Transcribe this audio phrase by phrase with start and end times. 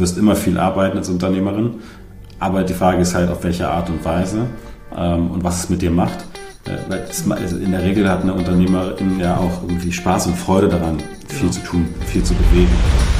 [0.00, 1.74] wirst immer viel arbeiten als Unternehmerin,
[2.38, 4.46] aber die Frage ist halt, auf welche Art und Weise
[4.96, 6.24] ähm, und was es mit dir macht.
[7.30, 11.50] Also in der Regel hat eine Unternehmerin ja auch irgendwie Spaß und Freude daran, viel
[11.50, 13.19] zu tun, viel zu bewegen.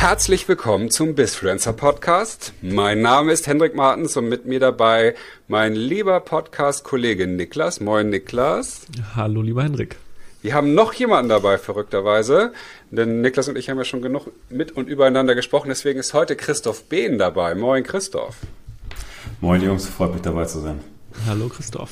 [0.00, 2.54] Herzlich willkommen zum Bizfluencer Podcast.
[2.62, 5.14] Mein Name ist Hendrik Martens und mit mir dabei
[5.46, 7.80] mein lieber Podcast-Kollege Niklas.
[7.80, 8.86] Moin Niklas.
[9.14, 9.98] Hallo lieber Hendrik.
[10.40, 12.54] Wir haben noch jemanden dabei, verrückterweise.
[12.90, 15.68] Denn Niklas und ich haben ja schon genug mit und übereinander gesprochen.
[15.68, 17.54] Deswegen ist heute Christoph Behn dabei.
[17.54, 18.36] Moin Christoph.
[19.42, 20.80] Moin Jungs, freut mich dabei zu sein.
[21.26, 21.90] Hallo Christoph.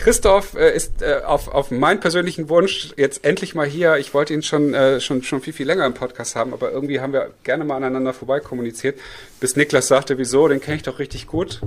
[0.00, 3.96] Christoph äh, ist äh, auf, auf meinen persönlichen Wunsch jetzt endlich mal hier.
[3.96, 7.00] Ich wollte ihn schon, äh, schon, schon viel, viel länger im Podcast haben, aber irgendwie
[7.00, 8.98] haben wir gerne mal aneinander vorbei kommuniziert,
[9.40, 11.60] bis Niklas sagte, wieso, den kenne ich doch richtig gut.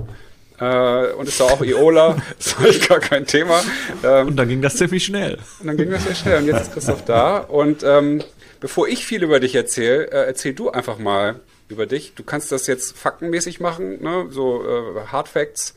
[0.58, 3.62] Äh, und ist da auch Iola, das war gar kein Thema.
[4.02, 5.38] Ähm, und dann ging das ziemlich schnell.
[5.60, 7.38] Und dann ging das sehr schnell und jetzt ist Christoph da.
[7.38, 8.22] Und ähm,
[8.60, 12.14] bevor ich viel über dich erzähle, äh, erzähl du einfach mal über dich.
[12.14, 14.26] Du kannst das jetzt faktenmäßig machen, ne?
[14.30, 15.74] so äh, Hard Facts.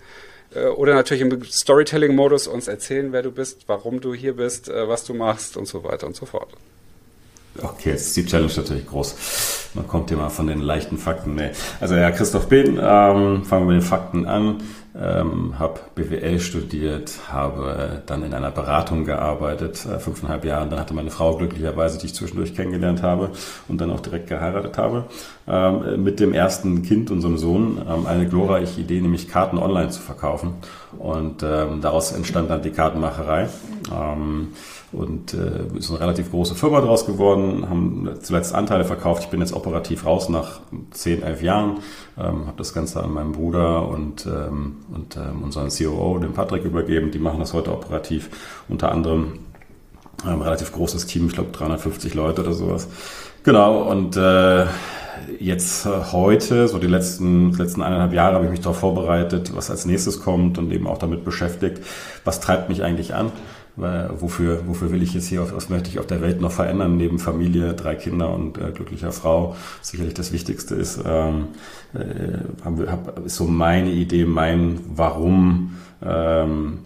[0.55, 4.87] Äh, oder natürlich im Storytelling-Modus uns erzählen, wer du bist, warum du hier bist, äh,
[4.87, 6.49] was du machst und so weiter und so fort.
[7.61, 9.69] Okay, jetzt ist die Challenge natürlich groß.
[9.75, 11.35] Man kommt hier mal von den leichten Fakten.
[11.35, 11.51] Nee.
[11.79, 14.61] Also ja, Christoph Behn, ähm, fangen wir mit den Fakten an
[14.99, 20.69] ähm, habe BWL studiert, habe dann in einer Beratung gearbeitet, äh, fünfeinhalb Jahre.
[20.69, 23.31] Dann hatte meine Frau glücklicherweise, die ich zwischendurch kennengelernt habe
[23.67, 25.05] und dann auch direkt geheiratet habe,
[25.47, 30.01] ähm, mit dem ersten Kind, unserem Sohn, ähm, eine glorreiche Idee, nämlich Karten online zu
[30.01, 30.53] verkaufen.
[30.97, 33.49] Und ähm, daraus entstand dann die Kartenmacherei.
[33.93, 34.53] Ähm,
[34.95, 39.23] und äh, ist eine relativ große Firma draus geworden, haben zuletzt Anteile verkauft.
[39.23, 41.79] Ich bin jetzt operativ raus nach zehn, elf Jahren,
[42.17, 46.63] ähm, habe das Ganze an meinen Bruder und, ähm, und ähm, unseren COO, den Patrick,
[46.63, 47.11] übergeben.
[47.11, 48.29] Die machen das heute operativ.
[48.69, 49.39] Unter anderem
[50.23, 52.87] ein relativ großes Team, ich glaube 350 Leute oder sowas.
[53.43, 54.65] Genau, und äh,
[55.39, 59.69] jetzt äh, heute, so die letzten, letzten eineinhalb Jahre, habe ich mich darauf vorbereitet, was
[59.69, 61.81] als nächstes kommt und eben auch damit beschäftigt,
[62.23, 63.31] was treibt mich eigentlich an
[63.75, 66.97] weil wofür, wofür will ich jetzt hier, was möchte ich auf der Welt noch verändern,
[66.97, 71.47] neben Familie, drei Kinder und äh, glücklicher Frau, sicherlich das Wichtigste ist, ähm,
[71.93, 76.79] äh, hab, hab, ist so meine Idee, mein Warum, ähm,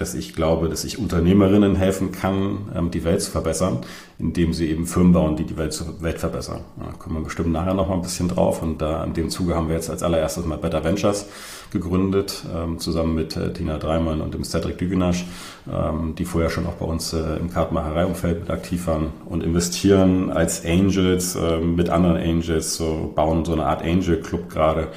[0.00, 3.80] dass ich glaube, dass ich Unternehmerinnen helfen kann, ähm, die Welt zu verbessern,
[4.18, 6.62] indem sie eben Firmen bauen, die die Welt, Welt verbessern.
[6.78, 8.62] Da kommen wir bestimmt nachher noch mal ein bisschen drauf.
[8.62, 11.26] Und da in dem Zuge haben wir jetzt als allererstes mal Better Ventures
[11.70, 15.24] gegründet, ähm, zusammen mit äh, Tina Dreimann und dem Cedric Dügenasch,
[15.72, 20.30] ähm, die vorher schon auch bei uns äh, im Kartenmacherei-Umfeld mit aktiv waren und investieren
[20.30, 24.88] als Angels mit anderen Angels, so bauen so eine Art Angel-Club gerade,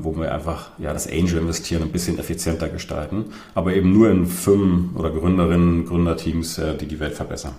[0.00, 4.90] wo wir einfach ja das Angel-Investieren ein bisschen effizienter gestalten, aber eben nur in Firmen
[4.96, 7.54] oder Gründerinnen, Gründerteams, äh, die die Welt verbessern.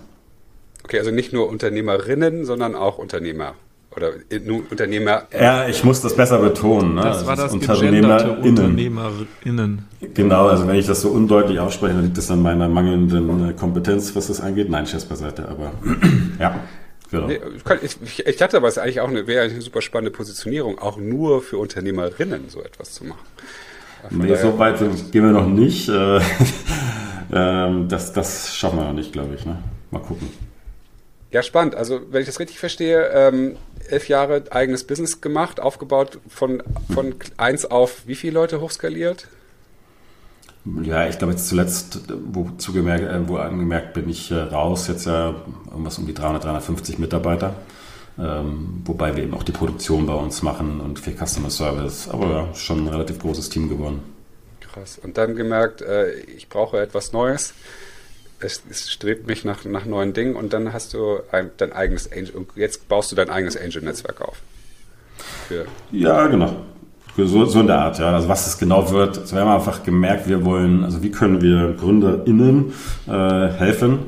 [0.84, 3.54] Okay, also nicht nur Unternehmerinnen, sondern auch Unternehmer
[3.96, 4.12] oder
[4.44, 5.24] nur Unternehmer.
[5.32, 6.94] Ja, ich muss das besser betonen.
[6.94, 7.02] Ne?
[7.02, 8.38] Das war das Unternehmerinnen.
[8.38, 9.88] Unternehmerinnen.
[10.14, 13.52] Genau, also wenn ich das so undeutlich ausspreche, dann liegt das an meiner mangelnden äh,
[13.52, 14.68] Kompetenz, was das angeht.
[14.68, 15.72] Nein, Scherz beiseite, aber
[16.38, 16.60] ja.
[17.10, 17.26] Genau.
[17.28, 17.40] Nee,
[17.82, 21.42] ich, ich, dachte aber, es eigentlich auch eine, wäre eine super spannende Positionierung, auch nur
[21.42, 23.20] für Unternehmerinnen so etwas zu machen.
[24.10, 24.78] Nee, so weit
[25.12, 25.88] gehen wir noch nicht.
[25.88, 26.20] Äh,
[27.32, 29.46] ähm, das, das schaffen wir noch nicht, glaube ich.
[29.46, 29.58] Ne?
[29.90, 30.28] Mal gucken.
[31.30, 31.74] Ja, spannend.
[31.74, 33.56] Also, wenn ich das richtig verstehe, ähm,
[33.88, 36.62] elf Jahre eigenes Business gemacht, aufgebaut von,
[36.92, 39.28] von eins auf wie viele Leute hochskaliert?
[40.82, 45.06] Ja, ich glaube jetzt zuletzt, wo zugemerkt, äh, wo angemerkt bin ich äh, raus, jetzt
[45.06, 45.34] ja
[45.70, 47.54] irgendwas um die 300, 350 Mitarbeiter.
[48.18, 52.08] Ähm, wobei wir eben auch die Produktion bei uns machen und viel Customer Service.
[52.08, 54.02] Aber ja, schon ein relativ großes Team geworden.
[54.60, 54.98] Krass.
[55.02, 57.54] Und dann gemerkt, äh, ich brauche etwas Neues.
[58.40, 62.10] Es, es, strebt mich nach, nach neuen Dingen und dann hast du ein, dein eigenes
[62.12, 62.30] Angel.
[62.30, 64.42] Und jetzt baust du dein eigenes Angel-Netzwerk auf.
[65.48, 66.56] Für ja, genau.
[67.16, 68.10] So, so in der Art, ja.
[68.10, 71.40] Also was es genau wird, also wir haben einfach gemerkt, wir wollen, also wie können
[71.40, 72.72] wir GründerInnen
[73.06, 74.00] äh, helfen,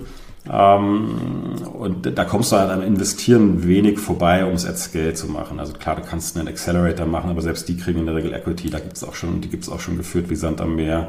[0.49, 5.59] und da kommst du halt am Investieren wenig vorbei, um es at Scale zu machen.
[5.59, 8.71] Also klar, du kannst einen Accelerator machen, aber selbst die kriegen in der Regel Equity.
[8.71, 11.09] Da gibt es auch schon, die gibt es auch schon geführt wie Sand am Meer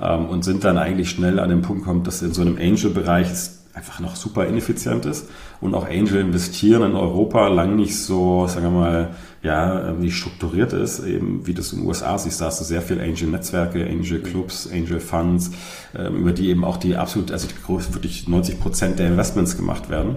[0.00, 3.28] ähm, und sind dann eigentlich schnell an dem Punkt kommt, dass in so einem Angel-Bereich
[3.74, 5.28] einfach noch super ineffizient ist
[5.60, 9.10] und auch Angel investieren in Europa lang nicht so, sagen wir mal,
[9.42, 12.82] ja, wie strukturiert ist, eben wie das in den USA siehst, da hast du sehr
[12.82, 15.50] viel Angel-Netzwerke, Angel-Clubs, Angel-Funds,
[15.96, 17.48] ähm, über die eben auch die absolut, also
[17.92, 20.16] wirklich 90 Prozent der Investments gemacht werden.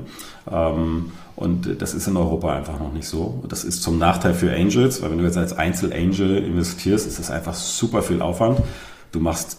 [0.51, 3.43] Ähm, und das ist in Europa einfach noch nicht so.
[3.49, 7.31] Das ist zum Nachteil für Angels, weil wenn du jetzt als Einzel-Angel investierst, ist das
[7.31, 8.59] einfach super viel Aufwand.
[9.11, 9.57] Du machst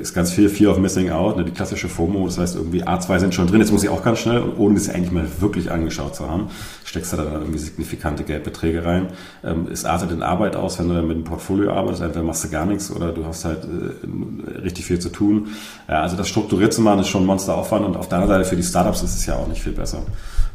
[0.00, 3.18] ist ganz viel Fear of Missing Out, ne, die klassische FOMO, das heißt irgendwie A2
[3.18, 6.14] sind schon drin, jetzt muss ich auch ganz schnell, ohne das eigentlich mal wirklich angeschaut
[6.14, 6.48] zu haben,
[6.84, 9.08] steckst du da dann irgendwie signifikante Geldbeträge rein.
[9.44, 12.44] Ähm, es artet in Arbeit aus, wenn du dann mit einem Portfolio arbeitest, entweder machst
[12.44, 15.48] du gar nichts oder du hast halt äh, richtig viel zu tun.
[15.88, 18.48] Ja, also das strukturiert zu machen ist schon ein Monsteraufwand und auf der anderen Seite
[18.48, 20.02] für die Startups ist es ja auch nicht viel besser.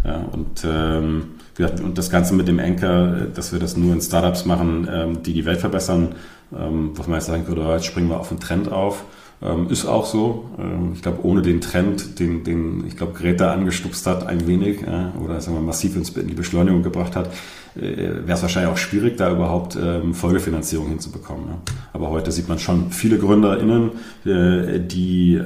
[0.03, 1.23] Ja, und ähm,
[1.59, 5.33] und das Ganze mit dem Anker, dass wir das nur in Startups machen, ähm, die
[5.33, 6.13] die Welt verbessern,
[6.51, 9.03] was man jetzt sagen würde, jetzt springen wir auf einen Trend auf.
[9.39, 10.49] Ähm, ist auch so.
[10.93, 14.79] ich glaube, ohne den Trend, den, den ich glaube, Greta angestupst hat, ein wenig
[15.23, 17.27] oder sagen wir, massiv ins, in die Beschleunigung gebracht hat,
[17.75, 17.81] äh,
[18.25, 19.77] wäre es wahrscheinlich auch schwierig, da überhaupt
[20.13, 21.45] Folgefinanzierung hinzubekommen.
[21.93, 23.91] Aber heute sieht man schon viele GründerInnen,
[24.25, 25.39] äh, die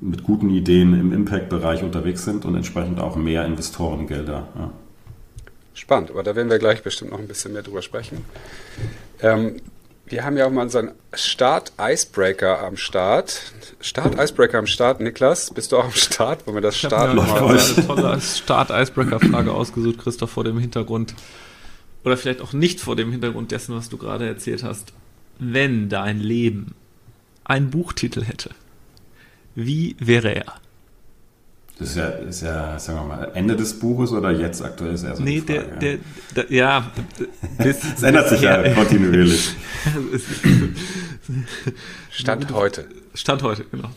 [0.00, 4.48] mit guten Ideen im Impact-Bereich unterwegs sind und entsprechend auch mehr Investorengelder.
[5.78, 8.24] Spannend, aber da werden wir gleich bestimmt noch ein bisschen mehr drüber sprechen.
[9.22, 9.60] Ähm,
[10.10, 13.52] wir haben ja auch mal unseren Start-Icebreaker am Start.
[13.80, 15.00] Start-Icebreaker am Start.
[15.00, 16.46] Niklas, bist du auch am Start?
[16.46, 17.18] Wollen wir das starten?
[17.18, 21.14] Ich habe eine tolle Start-Icebreaker-Frage ausgesucht, Christoph, vor dem Hintergrund.
[22.04, 24.92] Oder vielleicht auch nicht vor dem Hintergrund dessen, was du gerade erzählt hast.
[25.38, 26.74] Wenn dein Leben
[27.44, 28.50] einen Buchtitel hätte,
[29.54, 30.54] wie wäre er?
[31.78, 35.04] Das ist ja, ist ja, sagen wir mal, Ende des Buches oder jetzt aktuell ist
[35.04, 35.98] er so Nee, der, der,
[36.34, 36.90] der, ja.
[37.58, 39.54] Es ändert sich ja, ja kontinuierlich.
[42.10, 42.88] Stand heute.
[43.14, 43.90] Stand heute, genau.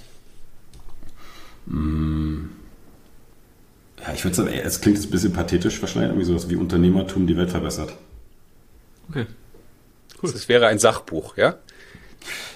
[1.66, 2.50] Mm.
[4.00, 7.26] Ja, ich würde sagen, es klingt jetzt ein bisschen pathetisch wahrscheinlich, irgendwie sowas wie Unternehmertum
[7.26, 7.96] die Welt verbessert.
[9.10, 9.26] Okay.
[10.22, 10.32] Cool.
[10.32, 11.56] Das wäre ein Sachbuch, ja?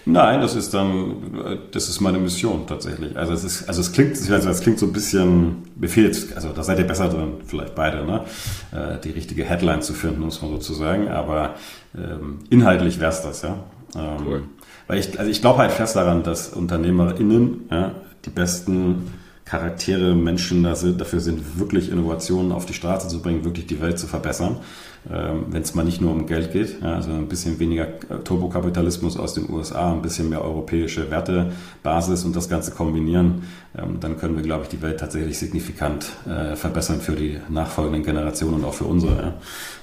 [0.06, 3.18] Nein, das ist dann, das ist meine Mission tatsächlich.
[3.18, 6.36] Also es ist, also es klingt, ich weiß, es klingt so ein bisschen, mir fehlt,
[6.36, 8.24] also da seid ihr besser drin, vielleicht beide, ne?
[8.72, 11.08] Äh, die richtige Headline zu finden, muss man sozusagen.
[11.08, 11.56] Aber
[11.98, 13.58] ähm, inhaltlich wär's das, ja.
[13.96, 14.44] Ähm, cool.
[14.88, 17.96] Weil ich, also ich glaube halt fest daran, dass UnternehmerInnen ja,
[18.26, 19.14] die besten
[19.46, 23.80] Charaktere, Menschen da sind, dafür sind, wirklich Innovationen auf die Straße zu bringen, wirklich die
[23.82, 24.58] Welt zu verbessern
[25.08, 27.88] wenn es mal nicht nur um Geld geht, also ein bisschen weniger
[28.24, 33.44] Turbokapitalismus aus den USA, ein bisschen mehr europäische Wertebasis und das Ganze kombinieren,
[33.78, 38.04] ähm, dann können wir, glaube ich, die Welt tatsächlich signifikant äh, verbessern für die nachfolgenden
[38.04, 39.36] Generationen und auch für unsere,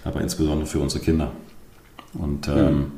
[0.04, 1.30] aber insbesondere für unsere Kinder.
[2.14, 2.92] Und ähm,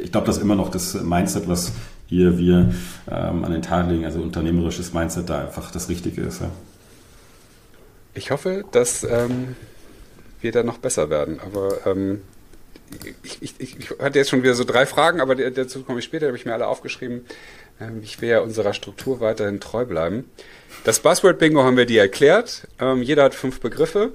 [0.00, 1.72] ich glaube, das ist immer noch das Mindset, was
[2.06, 2.72] hier wir
[3.10, 6.40] ähm, an den Tag legen, also unternehmerisches Mindset da einfach das Richtige ist.
[6.40, 6.50] Ja.
[8.14, 9.56] Ich hoffe, dass ähm,
[10.40, 11.40] wir da noch besser werden.
[11.40, 12.22] Aber ähm,
[13.22, 16.26] ich, ich, ich, hatte jetzt schon wieder so drei Fragen, aber dazu komme ich später,
[16.26, 17.26] habe ich mir alle aufgeschrieben.
[17.80, 20.30] Ähm, ich will ja unserer Struktur weiterhin treu bleiben.
[20.84, 22.68] Das Buzzword-Bingo haben wir dir erklärt.
[22.80, 24.12] Ähm, jeder hat fünf Begriffe,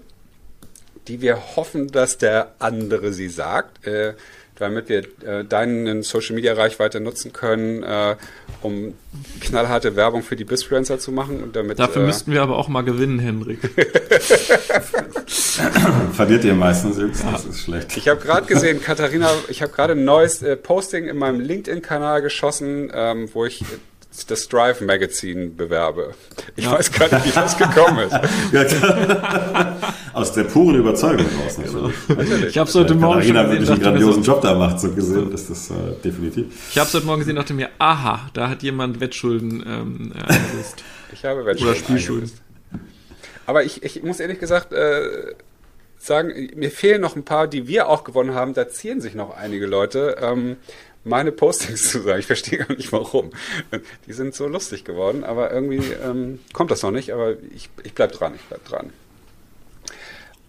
[1.07, 3.85] die wir hoffen, dass der andere sie sagt.
[3.85, 4.13] Äh,
[4.55, 8.15] damit wir äh, deinen Social Media Reichweite nutzen können, äh,
[8.61, 8.93] um
[9.41, 11.41] knallharte Werbung für die Bisfluencer zu machen.
[11.43, 13.59] Und damit, Dafür äh, müssten wir aber auch mal gewinnen, Henrik.
[16.13, 17.97] Verliert ihr meistens, Jungs, das ist schlecht.
[17.97, 22.21] Ich habe gerade gesehen, Katharina, ich habe gerade ein neues äh, Posting in meinem LinkedIn-Kanal
[22.21, 23.63] geschossen, ähm, wo ich
[24.27, 26.13] das Drive Magazine bewerbe.
[26.55, 26.73] Ich ja.
[26.73, 28.13] weiß gar nicht, wie das gekommen ist.
[30.13, 31.95] Aus der puren Überzeugung raus natürlich.
[32.07, 32.49] natürlich.
[32.49, 33.73] Ich habe es heute Morgen Katharina gesehen.
[33.73, 35.73] einen grandiosen so, Job da macht, so gesehen ist das äh,
[36.03, 36.45] definitiv.
[36.69, 40.83] Ich habe es heute Morgen gesehen, dachte mir, aha, da hat jemand Wettschulden ähm, eingelöst.
[41.11, 42.31] Ich habe Wettschulden Oder Spielschulden.
[43.45, 45.33] Aber ich, ich muss ehrlich gesagt äh,
[45.97, 48.53] sagen, mir fehlen noch ein paar, die wir auch gewonnen haben.
[48.53, 50.17] Da ziehen sich noch einige Leute.
[50.21, 50.57] Ähm,
[51.03, 52.19] meine Postings zu sagen.
[52.19, 53.31] Ich verstehe gar nicht warum.
[54.07, 57.93] Die sind so lustig geworden, aber irgendwie ähm, kommt das noch nicht, aber ich, ich
[57.93, 58.91] bleib dran, ich bleib dran.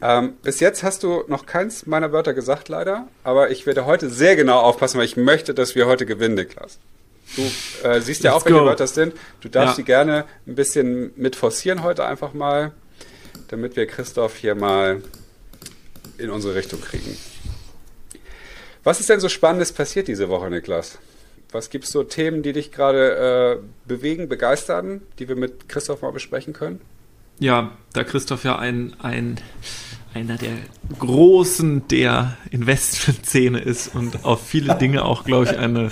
[0.01, 4.11] Ähm, bis jetzt hast du noch keins meiner Wörter gesagt, leider, aber ich werde heute
[4.11, 6.79] sehr genau aufpassen, weil ich möchte, dass wir heute gewinnen, Niklas.
[7.37, 9.15] Du äh, siehst ja auch, welche Wörter es sind.
[9.41, 9.83] Du darfst ja.
[9.83, 12.73] die gerne ein bisschen mit forcieren heute einfach mal,
[13.49, 15.03] damit wir Christoph hier mal
[16.19, 17.17] in unsere Richtung kriegen.
[18.85, 20.99] Was ist denn so Spannendes passiert diese Woche, Niklas?
[21.51, 26.03] Was gibt es so Themen, die dich gerade äh, bewegen, begeistern, die wir mit Christoph
[26.03, 26.81] mal besprechen können?
[27.39, 29.41] Ja, da Christoph ja ein, ein
[30.15, 30.57] einer der
[30.99, 35.91] Großen der Investmentszene ist und auf viele Dinge auch, glaube ich, eine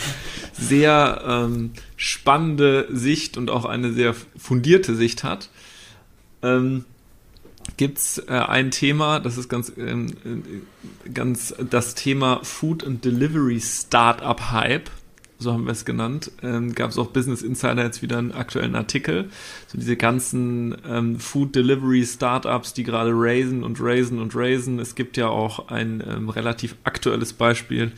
[0.52, 5.50] sehr ähm, spannende Sicht und auch eine sehr fundierte Sicht hat.
[6.42, 6.84] Ähm,
[7.76, 13.04] gibt es äh, ein Thema, das ist ganz, ähm, äh, ganz das Thema Food and
[13.04, 14.90] Delivery Startup Hype,
[15.42, 16.30] so haben wir es genannt.
[16.42, 19.28] Ähm, Gab es auch Business Insider jetzt wieder einen aktuellen Artikel.
[19.66, 24.78] So diese ganzen ähm, Food Delivery Startups, die gerade raisen und raisen und raisen.
[24.78, 27.92] Es gibt ja auch ein ähm, relativ aktuelles Beispiel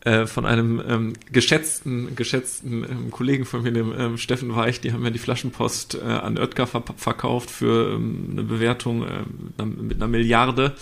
[0.00, 4.92] äh, von einem ähm, geschätzten, geschätzten ähm, Kollegen von mir, dem ähm, Steffen Weich, die
[4.92, 9.96] haben ja die Flaschenpost äh, an Oetker ver verkauft für ähm, eine Bewertung äh, mit
[9.96, 10.74] einer Milliarde.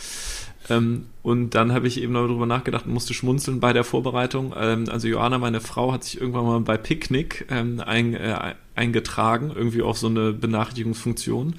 [0.70, 4.54] Ähm, und dann habe ich eben darüber nachgedacht und musste schmunzeln bei der Vorbereitung.
[4.56, 9.52] Ähm, also Joanna, meine Frau, hat sich irgendwann mal bei Picknick ähm, ein, äh, eingetragen,
[9.54, 11.54] irgendwie auf so eine Benachrichtigungsfunktion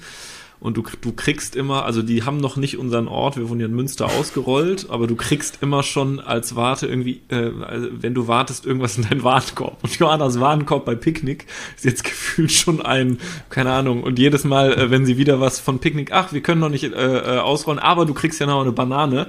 [0.66, 3.66] und du, du kriegst immer, also die haben noch nicht unseren Ort, wir wurden ja
[3.66, 8.26] in Münster ausgerollt, aber du kriegst immer schon als Warte irgendwie, äh, also wenn du
[8.26, 9.78] wartest, irgendwas in deinen Warenkorb.
[9.84, 11.46] Und Johannas Warenkorb bei Picknick
[11.76, 13.18] ist jetzt gefühlt schon ein,
[13.48, 16.60] keine Ahnung, und jedes Mal, äh, wenn sie wieder was von Picknick, ach, wir können
[16.60, 19.28] noch nicht äh, äh ausrollen, aber du kriegst ja noch eine Banane,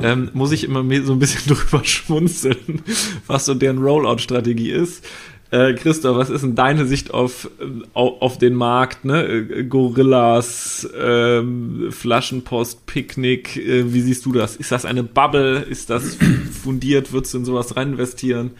[0.00, 2.80] ähm, muss ich immer so ein bisschen drüber schmunzeln,
[3.26, 5.04] was so deren Rollout-Strategie ist.
[5.52, 7.50] Äh, Christoph, was ist denn deine Sicht auf,
[7.92, 9.04] auf, auf den Markt?
[9.04, 9.22] Ne?
[9.22, 14.56] Äh, Gorillas, ähm, Flaschenpost, Picknick, äh, wie siehst du das?
[14.56, 15.58] Ist das eine Bubble?
[15.60, 16.16] Ist das
[16.62, 17.12] fundiert?
[17.12, 18.52] Würdest du in sowas rein investieren?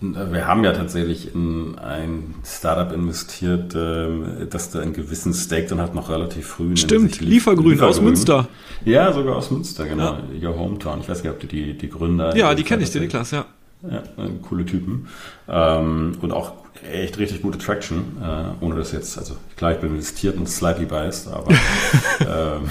[0.00, 5.80] Wir haben ja tatsächlich in ein Startup investiert, ähm, das da einen gewissen Stake dann
[5.80, 6.76] hat, noch relativ früh.
[6.76, 8.48] Stimmt, Liefergrün, Liefergrün, aus Münster.
[8.84, 10.18] Ja, sogar aus Münster, genau.
[10.40, 10.48] Ja.
[10.48, 11.00] Your Hometown.
[11.00, 12.34] Ich weiß nicht, ob du die, die Gründer.
[12.36, 13.44] Ja, die kenne ich, die Niklas, ja.
[13.82, 14.02] Ja,
[14.42, 15.08] coole Typen.
[15.48, 16.52] Ähm, und auch
[16.90, 20.86] echt richtig gute Traction, äh, ohne das jetzt, also klar, ich bin investiert und slightly
[20.86, 21.50] biased, aber
[22.20, 22.70] ähm,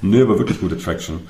[0.00, 1.20] nö, aber wirklich gute Traction.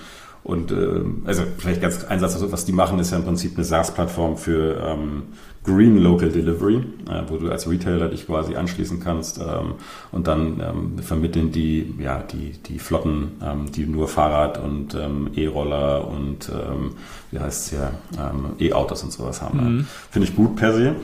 [0.45, 3.65] Und ähm, also vielleicht ganz ein Satz, was die machen, ist ja im Prinzip eine
[3.65, 5.23] SaaS-Plattform für ähm,
[5.65, 9.75] Green Local Delivery, äh, wo du als Retailer dich quasi anschließen kannst ähm,
[10.11, 15.31] und dann ähm, vermitteln die ja die die Flotten, ähm, die nur Fahrrad und ähm,
[15.37, 16.95] E-Roller und ähm,
[17.31, 19.77] wie heißt es ja ähm, E-Autos und sowas haben.
[19.77, 19.87] Mhm.
[20.11, 20.95] Finde ich gut per se.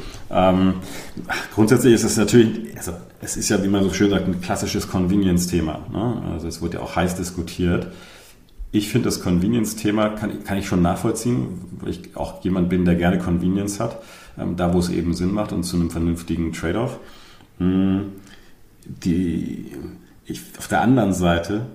[1.54, 4.88] Grundsätzlich ist es natürlich, also es ist ja wie man so schön sagt ein klassisches
[4.88, 5.86] Convenience-Thema.
[5.90, 6.22] Ne?
[6.32, 7.86] Also es wird ja auch heiß diskutiert.
[8.70, 12.96] Ich finde das Convenience-Thema kann, kann ich schon nachvollziehen, weil ich auch jemand bin, der
[12.96, 14.02] gerne Convenience hat
[14.56, 16.98] da wo es eben Sinn macht und zu einem vernünftigen Trade-off.
[17.58, 18.12] Hm,
[18.84, 19.72] die,
[20.24, 21.66] ich, auf der anderen Seite,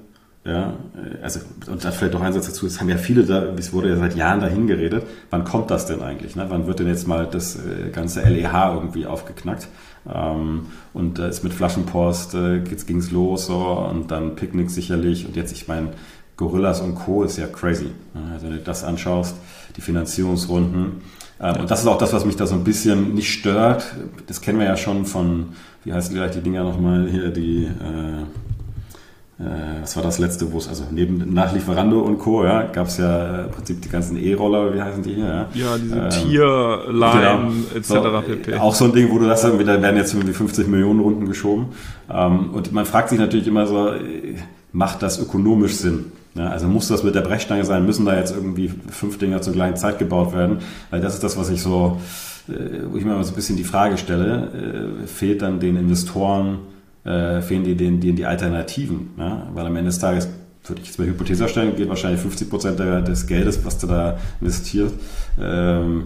[0.46, 3.44] ja, äh, also, und da vielleicht noch ein Satz dazu, es haben ja viele da,
[3.58, 6.36] es wurde ja seit Jahren dahin geredet, wann kommt das denn eigentlich?
[6.36, 6.46] Ne?
[6.50, 9.68] Wann wird denn jetzt mal das äh, ganze LEH irgendwie aufgeknackt?
[10.14, 13.58] Ähm, und da ist mit Flaschenpost, äh, jetzt ging's los, so,
[13.90, 15.90] und dann Picknick sicherlich, und jetzt, ich meine,
[16.36, 17.24] Gorillas und Co.
[17.24, 17.92] ist ja crazy.
[18.14, 18.32] Ne?
[18.34, 19.36] Also wenn du das anschaust,
[19.78, 21.02] die Finanzierungsrunden,
[21.44, 23.94] ähm, und das ist auch das, was mich da so ein bisschen nicht stört.
[24.28, 25.48] Das kennen wir ja schon von,
[25.84, 30.58] wie heißen gleich die Dinger nochmal hier, die, äh, äh, was war das letzte, wo
[30.60, 34.74] es, also neben Nachlieferando und Co., ja, gab es ja im Prinzip die ganzen E-Roller,
[34.74, 35.26] wie heißen die hier?
[35.26, 37.88] Ja, ja diese ähm, Tierline genau, etc.
[37.88, 38.54] So, pp.
[38.56, 41.28] Auch so ein Ding, wo du das irgendwie, da werden jetzt irgendwie 50 Millionen Runden
[41.28, 41.68] geschoben.
[42.10, 44.36] Ähm, und man fragt sich natürlich immer so, äh,
[44.72, 46.14] macht das ökonomisch Sinn?
[46.36, 47.86] Ja, also muss das mit der Brechstange sein?
[47.86, 50.60] Müssen da jetzt irgendwie fünf Dinger zur gleichen Zeit gebaut werden?
[50.90, 52.02] Weil das ist das, was ich so,
[52.48, 55.78] äh, wo ich mir mal so ein bisschen die Frage stelle, äh, fehlt dann den
[55.78, 56.60] Investoren,
[57.06, 59.12] äh, fehlen die denen, denen die Alternativen?
[59.18, 59.48] Ja?
[59.54, 60.28] Weil am Ende des Tages
[60.66, 64.18] würde ich jetzt mal Hypothese stellen, geht wahrscheinlich 50 Prozent des Geldes, was du da
[64.42, 64.94] investiert,
[65.40, 66.06] ähm,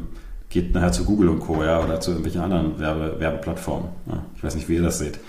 [0.50, 1.64] geht nachher zu Google und Co.
[1.64, 3.90] Ja, oder zu irgendwelchen anderen Werbe, Werbeplattformen.
[4.08, 4.24] Ja?
[4.36, 5.20] Ich weiß nicht, wie ihr das seht.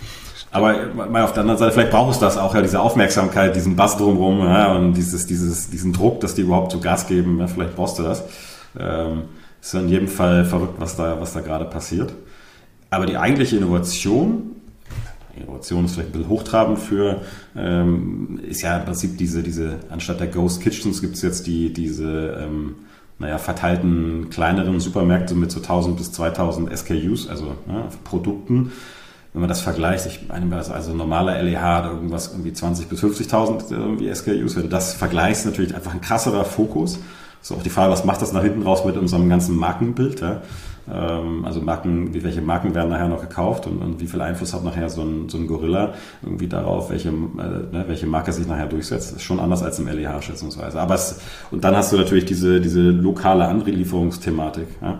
[0.50, 3.76] Aber mal auf der anderen Seite, vielleicht braucht es das auch ja, diese Aufmerksamkeit, diesen
[3.76, 7.38] Bass drumherum ja, und dieses, dieses, diesen Druck, dass die überhaupt so Gas geben.
[7.38, 8.24] Ja, vielleicht brauchst du das.
[8.78, 9.24] Ähm,
[9.60, 12.14] ist in jedem Fall verrückt, was da, was da gerade passiert.
[12.90, 14.56] Aber die eigentliche Innovation,
[15.36, 17.20] Innovation ist vielleicht ein bisschen hochtrabend für,
[17.56, 21.72] ähm, ist ja im Prinzip diese, diese, anstatt der Ghost Kitchens gibt es jetzt die,
[21.72, 22.76] diese, ähm,
[23.18, 28.72] naja, verteilten kleineren Supermärkte mit so 1000 bis 2000 SKUs, also ja, Produkten,
[29.38, 33.70] wenn man das vergleicht, ich meine, also normaler LEH hat irgendwas irgendwie 20 bis 50.000
[33.70, 36.98] irgendwie SKUs, wenn du das vergleichst, natürlich einfach ein krasserer Fokus.
[37.40, 40.22] ist auch die Frage, was macht das nach hinten raus mit unserem ganzen Markenbild?
[40.22, 40.42] Ja?
[40.92, 44.54] Ähm, also Marken, wie welche Marken werden nachher noch gekauft und, und, wie viel Einfluss
[44.54, 48.48] hat nachher so ein, so ein Gorilla irgendwie darauf, welche, äh, ne, welche Marke sich
[48.48, 49.10] nachher durchsetzt.
[49.10, 50.80] Das ist schon anders als im LEH schätzungsweise.
[50.80, 51.20] Aber es,
[51.52, 54.66] und dann hast du natürlich diese, diese lokale Anlieferungsthematik.
[54.82, 54.98] Ja?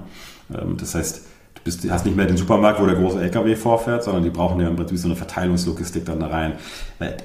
[0.54, 1.22] Ähm, das heißt,
[1.68, 4.68] bist, hast nicht mehr den Supermarkt, wo der große LKW vorfährt, sondern die brauchen ja
[4.68, 6.54] im Prinzip so eine Verteilungslogistik dann da rein.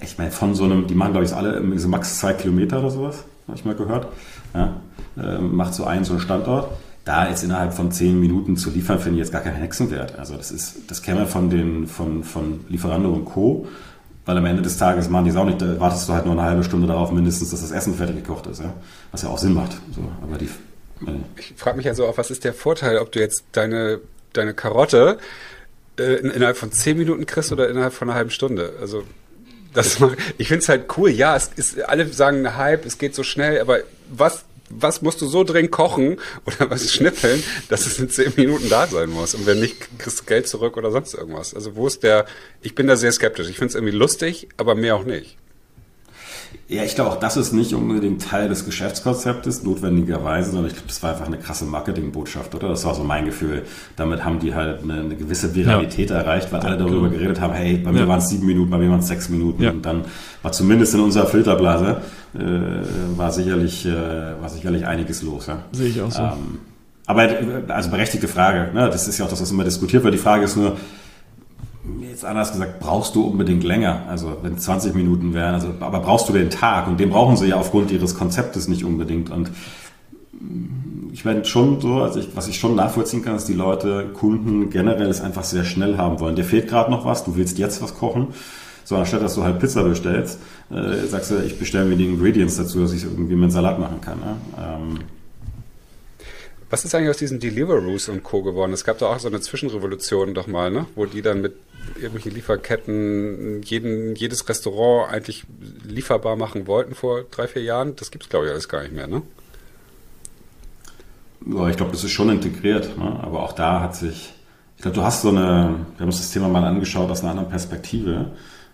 [0.02, 2.92] Ich meine, von so einem, die machen glaube ich alle so max zwei Kilometer oder
[2.92, 4.08] sowas, habe ich mal gehört.
[4.54, 4.82] Ja,
[5.18, 6.70] äh, macht so einen so einen Standort.
[7.06, 10.18] Da jetzt innerhalb von zehn Minuten zu liefern, finde ich jetzt gar keinen Hexenwert.
[10.18, 13.68] Also das ist, das käme von den, von, von Lieferando und Co.
[14.26, 16.34] Weil am Ende des Tages machen die es auch nicht, da wartest du halt nur
[16.34, 18.74] eine halbe Stunde darauf mindestens, dass das Essen fertig gekocht ist, ja.
[19.12, 19.74] Was ja auch Sinn macht.
[19.94, 20.48] So, aber die,
[21.38, 24.00] ich frage mich ja so, was ist der Vorteil, ob du jetzt deine
[24.34, 25.18] deine Karotte
[25.98, 28.74] äh, innerhalb von zehn Minuten kriegst oder innerhalb von einer halben Stunde.
[28.80, 29.04] Also
[29.74, 29.98] das
[30.38, 31.10] ich finde es halt cool.
[31.10, 35.28] Ja, es ist, alle sagen Hype, es geht so schnell, aber was was musst du
[35.28, 39.36] so dringend kochen oder was schnippeln, dass es in zehn Minuten da sein muss?
[39.36, 41.54] Und wenn nicht, kriegst du Geld zurück oder sonst irgendwas.
[41.54, 42.26] Also wo ist der,
[42.62, 43.50] ich bin da sehr skeptisch.
[43.50, 45.38] Ich finde es irgendwie lustig, aber mehr auch nicht.
[46.68, 50.88] Ja, ich glaube auch, das ist nicht unbedingt Teil des Geschäftskonzeptes, notwendigerweise, sondern ich glaube,
[50.88, 52.70] das war einfach eine krasse Marketingbotschaft, oder?
[52.70, 53.64] Das war so mein Gefühl.
[53.96, 56.18] Damit haben die halt eine, eine gewisse Viralität ja.
[56.18, 58.08] erreicht, weil alle darüber geredet haben, hey, bei mir ja.
[58.08, 59.62] waren es sieben Minuten, bei mir waren es sechs Minuten.
[59.62, 59.72] Ja.
[59.72, 60.06] Und dann
[60.42, 62.02] war zumindest in unserer Filterblase
[62.36, 63.92] äh, war, sicherlich, äh,
[64.42, 65.48] war sicherlich einiges los.
[65.48, 65.60] Ja?
[65.72, 66.22] Sehe ich auch so.
[66.22, 66.60] Ähm,
[67.06, 67.30] aber
[67.68, 68.90] also berechtigte Frage, ne?
[68.90, 70.14] das ist ja auch das, was immer diskutiert wird.
[70.14, 70.78] Die Frage ist nur,
[72.02, 74.04] jetzt anders gesagt, brauchst du unbedingt länger.
[74.08, 76.88] Also wenn 20 Minuten wären, also, aber brauchst du den Tag?
[76.88, 79.30] Und den brauchen sie ja aufgrund ihres Konzeptes nicht unbedingt.
[79.30, 79.52] Und
[81.12, 84.70] ich meine schon so, also ich, was ich schon nachvollziehen kann, ist, die Leute, Kunden
[84.70, 86.36] generell es einfach sehr schnell haben wollen.
[86.36, 88.28] Dir fehlt gerade noch was, du willst jetzt was kochen.
[88.86, 92.58] So, anstatt dass du halt Pizza bestellst, äh, sagst du, ich bestelle mir die Ingredients
[92.58, 94.20] dazu, dass ich irgendwie mit Salat machen kann.
[94.20, 94.36] Ne?
[94.60, 95.00] Ähm,
[96.74, 98.42] was ist eigentlich aus diesen Deliveroos und Co.
[98.42, 98.74] geworden?
[98.74, 100.88] Es gab da auch so eine Zwischenrevolution doch mal, ne?
[100.96, 101.54] wo die dann mit
[101.94, 105.44] irgendwelchen Lieferketten jeden, jedes Restaurant eigentlich
[105.84, 107.96] lieferbar machen wollten vor drei, vier Jahren.
[107.96, 109.22] Das gibt es, glaube ich, alles gar nicht mehr, ne?
[111.46, 112.98] Ja, ich glaube, das ist schon integriert.
[112.98, 113.20] Ne?
[113.22, 114.34] Aber auch da hat sich,
[114.76, 117.30] ich glaube, du hast so eine, wir haben uns das Thema mal angeschaut aus einer
[117.30, 118.32] anderen Perspektive.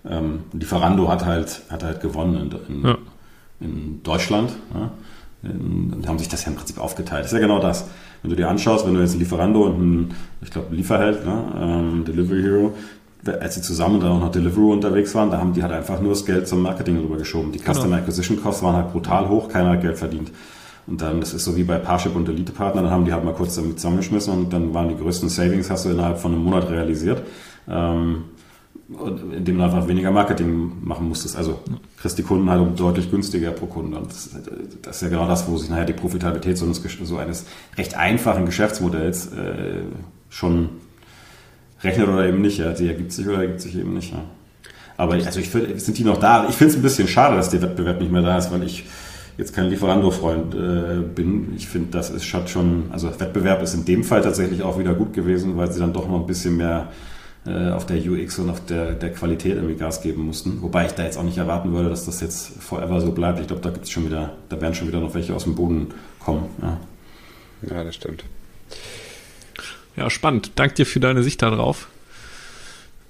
[0.09, 2.97] Ähm, Lieferando hat halt, hat halt gewonnen in, in, ja.
[3.59, 4.51] in Deutschland.
[4.73, 4.89] Ne?
[5.41, 7.23] Und haben sich das ja im Prinzip aufgeteilt.
[7.23, 7.85] Das ist ja genau das.
[8.21, 11.43] Wenn du dir anschaust, wenn du jetzt ein Lieferando und ein, ich glaube, Lieferheld, ne,
[11.57, 12.73] ähm, Delivery Hero,
[13.39, 16.11] als sie zusammen dann auch noch Deliveroo unterwegs waren, da haben die halt einfach nur
[16.11, 17.51] das Geld zum Marketing rübergeschoben.
[17.51, 17.97] Die Customer genau.
[17.97, 20.31] Acquisition Costs waren halt brutal hoch, keiner hat Geld verdient.
[20.87, 23.23] Und dann, das ist so wie bei Parship und Elite Partner, dann haben die halt
[23.23, 26.43] mal kurz damit zusammengeschmissen und dann waren die größten Savings, hast du innerhalb von einem
[26.43, 27.21] Monat realisiert.
[27.67, 28.23] Ähm,
[29.35, 31.37] indem du einfach weniger Marketing machen musstest.
[31.37, 31.59] Also
[32.01, 33.97] kriegst die Kunden halt deutlich günstiger pro Kunde.
[33.97, 34.29] Und das,
[34.81, 37.45] das, ist ja genau das, wo sich nachher die Profitabilität so eines, so eines
[37.77, 39.81] recht einfachen Geschäftsmodells äh,
[40.29, 40.69] schon
[41.83, 42.57] rechnet oder eben nicht.
[42.57, 42.71] Ja.
[42.71, 44.13] Die ergibt sich oder ergibt sich eben nicht.
[44.13, 44.23] Ja.
[44.95, 46.47] Aber also ich find, sind die noch da?
[46.47, 48.85] Ich finde es ein bisschen schade, dass der Wettbewerb nicht mehr da ist, weil ich
[49.37, 51.53] jetzt kein Lieferando-Freund äh, bin.
[51.55, 55.13] Ich finde, das ist schon, also Wettbewerb ist in dem Fall tatsächlich auch wieder gut
[55.13, 56.89] gewesen, weil sie dann doch noch ein bisschen mehr
[57.49, 60.61] äh, auf der UX und auf der, der Qualität irgendwie Gas geben mussten.
[60.61, 63.39] Wobei ich da jetzt auch nicht erwarten würde, dass das jetzt forever so bleibt.
[63.39, 65.87] Ich glaube, da gibt's schon wieder, da werden schon wieder noch welche aus dem Boden
[66.19, 66.45] kommen.
[66.61, 66.79] Ja,
[67.69, 68.23] ja das stimmt.
[69.95, 70.51] Ja, spannend.
[70.55, 71.89] Dank dir für deine Sicht darauf.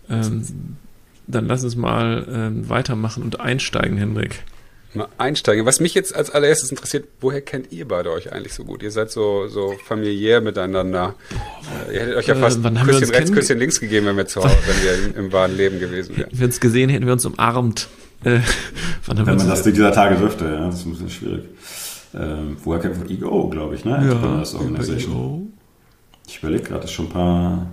[0.09, 0.45] Ähm,
[1.27, 4.43] dann lass uns mal ähm, weitermachen und einsteigen, Hendrik
[4.93, 5.65] mal einsteigen.
[5.65, 8.81] Was mich jetzt als allererstes interessiert, woher kennt ihr beide euch eigentlich so gut?
[8.83, 11.15] Ihr seid so, so familiär miteinander.
[11.89, 14.27] Äh, ihr hättet euch ja äh, fast äh, Küsschen rechts, Küsschen links gegeben, wenn wir
[14.27, 16.31] zu Hause, wenn wir im, im, wahren Leben gewesen wären.
[16.31, 17.87] Wenn wir uns gesehen hätten, wir uns umarmt.
[18.23, 18.39] Äh,
[19.07, 21.43] wenn man das dieser Tage dürfte, ja, das ist ein bisschen schwierig.
[22.13, 24.03] Ähm, woher kennt man Ego, glaube ich, ne?
[24.09, 25.53] Ja, Organization.
[26.27, 27.67] Ich überlege gerade, das ist schon ein paar.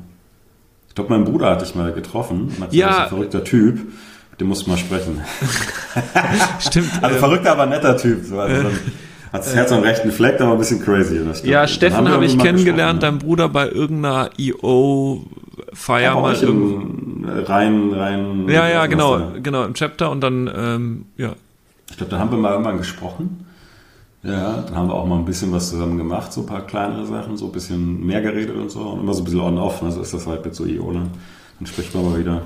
[0.88, 2.52] Ich glaube, mein Bruder hatte ich mal getroffen.
[2.70, 3.04] Ja.
[3.04, 3.80] Ein verrückter Typ.
[4.38, 5.22] Den musst du mal sprechen.
[6.60, 6.90] Stimmt.
[7.02, 8.24] also äh, verrückter, aber netter Typ.
[8.24, 8.72] So, also dann,
[9.32, 11.20] hat das Herz am rechten Fleck, aber ein bisschen crazy.
[11.44, 16.34] Ja, Steffen habe ich kennengelernt, dein Bruder bei irgendeiner EO-Feier mal.
[16.36, 18.48] Im, rein, rein.
[18.48, 19.32] Ja, ja, genau, da.
[19.42, 21.32] genau, im Chapter und dann, ähm, ja.
[21.90, 23.46] Ich glaube, da haben wir mal irgendwann gesprochen.
[24.22, 27.06] Ja, dann haben wir auch mal ein bisschen was zusammen gemacht, so ein paar kleinere
[27.06, 28.80] Sachen, so ein bisschen mehr geredet und so.
[28.80, 31.10] Und immer so ein bisschen on-off, also ist das halt mit so EO dann.
[31.58, 32.42] Dann spricht man mal wieder.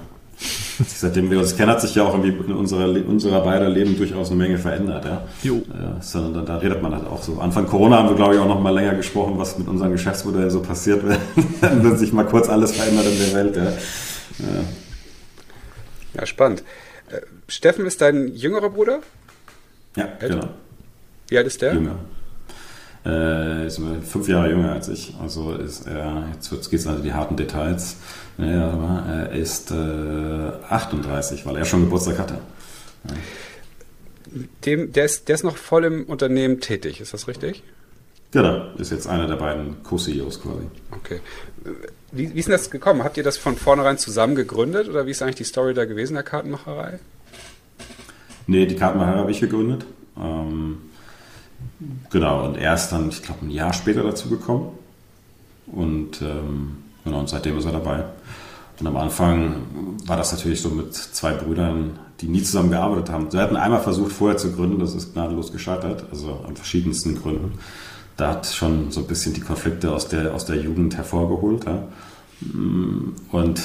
[0.86, 4.28] Seitdem wir uns kennen, hat sich ja auch irgendwie in unserer, unserer beider Leben durchaus
[4.30, 5.04] eine Menge verändert.
[5.04, 5.22] Ja.
[5.42, 5.62] Jo.
[5.68, 7.38] Ja, sondern da, da, redet man halt auch so.
[7.38, 10.50] Anfang Corona haben wir, glaube ich, auch noch mal länger gesprochen, was mit unserem Geschäftsmodell
[10.50, 11.02] so passiert,
[11.60, 13.56] wenn sich mal kurz alles verändert in der Welt.
[13.56, 14.64] Ja, ja.
[16.14, 16.62] ja spannend.
[17.10, 19.00] Äh, Steffen ist dein jüngerer Bruder?
[19.96, 20.28] Ja, Älter?
[20.28, 20.48] genau.
[21.28, 21.74] Wie alt ist der?
[21.74, 21.96] Jünger.
[23.04, 25.14] Äh, ist fünf Jahre jünger als ich.
[25.20, 27.96] Also ist er, jetzt geht es also die harten Details.
[28.36, 32.38] Ja, aber er ist äh, 38, weil er schon Geburtstag hatte.
[33.04, 33.14] Ja.
[34.64, 37.62] Dem, der, ist, der ist noch voll im Unternehmen tätig, ist das richtig?
[38.32, 40.66] Genau, ist jetzt einer der beiden Co-CEOs quasi.
[40.92, 41.20] Okay.
[42.12, 43.02] Wie, wie ist denn das gekommen?
[43.02, 46.14] Habt ihr das von vornherein zusammen gegründet oder wie ist eigentlich die Story da gewesen,
[46.14, 47.00] der Kartenmacherei?
[48.46, 49.84] Nee, die Kartenmacherei habe ich gegründet.
[50.16, 50.78] Ähm,
[52.10, 54.70] genau, und er ist dann, ich glaube, ein Jahr später dazu gekommen.
[55.66, 58.04] Und ähm, genau, und seitdem ist er dabei.
[58.78, 59.56] Und am Anfang
[60.06, 63.32] war das natürlich so mit zwei Brüdern, die nie zusammen gearbeitet haben.
[63.32, 67.58] Wir hatten einmal versucht, vorher zu gründen, das ist gnadenlos gescheitert, also an verschiedensten Gründen.
[68.16, 71.64] Da hat schon so ein bisschen die Konflikte aus der, aus der Jugend hervorgeholt.
[71.64, 71.82] Ja.
[73.32, 73.60] Und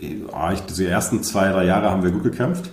[0.00, 2.70] ja, ich, die ersten zwei, drei Jahre haben wir gut gekämpft.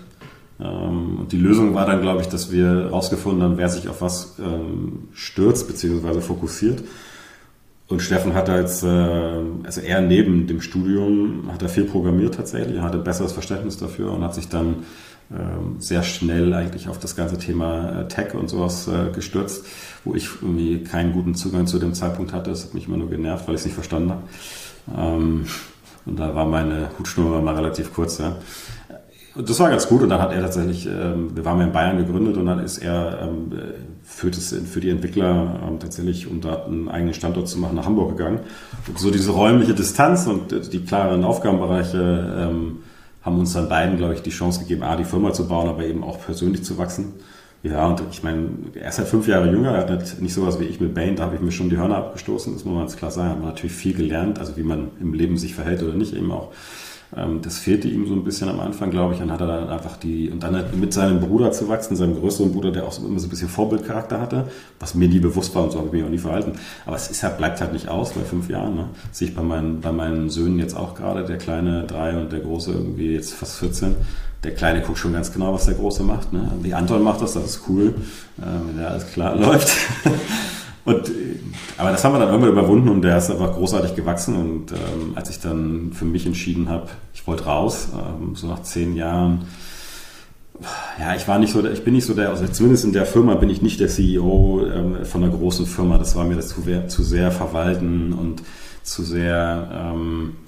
[0.60, 4.02] Ähm, und die Lösung war dann, glaube ich, dass wir herausgefunden haben, wer sich auf
[4.02, 6.22] was ähm, stürzt bzw.
[6.22, 6.84] fokussiert.
[7.88, 12.78] Und Steffen hat als, äh, also er neben dem Studium, hat er viel programmiert tatsächlich,
[12.78, 14.78] er hatte besseres Verständnis dafür und hat sich dann
[15.32, 19.66] ähm, sehr schnell eigentlich auf das ganze Thema äh, Tech und sowas äh, gestürzt,
[20.06, 22.52] wo ich irgendwie keinen guten Zugang zu dem Zeitpunkt hatte.
[22.52, 24.24] Das hat mich immer nur genervt, weil ich es nicht verstanden habe.
[26.06, 28.18] Und da war meine Hutschnur mal relativ kurz.
[28.18, 28.36] Ja.
[29.36, 31.98] Das war ganz gut und dann hat er tatsächlich, ähm, wir waren ja in Bayern
[31.98, 33.52] gegründet und dann ist er ähm,
[34.04, 37.86] für, das, für die Entwickler ähm, tatsächlich, um da einen eigenen Standort zu machen, nach
[37.86, 38.42] Hamburg gegangen.
[38.88, 42.80] Und so diese räumliche Distanz und die klaren Aufgabenbereiche ähm,
[43.24, 45.84] haben uns dann beiden, glaube ich, die Chance gegeben, A, die Firma zu bauen, aber
[45.84, 47.14] eben auch persönlich zu wachsen.
[47.64, 50.66] Ja, und ich meine, er ist halt fünf Jahre jünger, er hat nicht sowas wie
[50.66, 52.98] ich mit Bane, da habe ich mir schon die Hörner abgestoßen, das muss man ganz
[52.98, 53.30] klar sagen.
[53.30, 56.52] Hat natürlich viel gelernt, also wie man im Leben sich verhält oder nicht eben auch.
[57.16, 59.20] Ähm, das fehlte ihm so ein bisschen am Anfang, glaube ich.
[59.20, 62.52] Dann hat er dann einfach die, und dann mit seinem Bruder zu wachsen, seinem größeren
[62.52, 64.48] Bruder, der auch immer so ein bisschen Vorbildcharakter hatte,
[64.80, 66.54] was mir nie bewusst war und so habe ich mich auch nie verhalten.
[66.86, 68.76] Aber es ist halt, bleibt halt nicht aus bei fünf Jahren.
[68.76, 68.90] Ne?
[69.12, 72.40] Sehe ich bei meinen, bei meinen Söhnen jetzt auch gerade, der kleine drei und der
[72.40, 73.96] große irgendwie jetzt fast 14.
[74.44, 76.34] Der Kleine guckt schon ganz genau, was der Große macht.
[76.34, 76.52] Ne?
[76.66, 77.96] Die Anton macht das, das ist cool,
[78.40, 79.72] äh, wenn der alles klar läuft.
[80.86, 81.40] Und, äh,
[81.78, 84.36] aber das haben wir dann irgendwann überwunden und der ist einfach großartig gewachsen.
[84.36, 88.62] Und ähm, als ich dann für mich entschieden habe, ich wollte raus, ähm, so nach
[88.64, 89.46] zehn Jahren,
[91.00, 93.06] ja, ich war nicht so, der, ich bin nicht so der, also zumindest in der
[93.06, 95.98] Firma bin ich nicht der CEO ähm, von einer großen Firma.
[95.98, 98.44] Das war mir das zu, zu sehr verwalten und
[98.84, 100.43] zu sehr ähm, äh,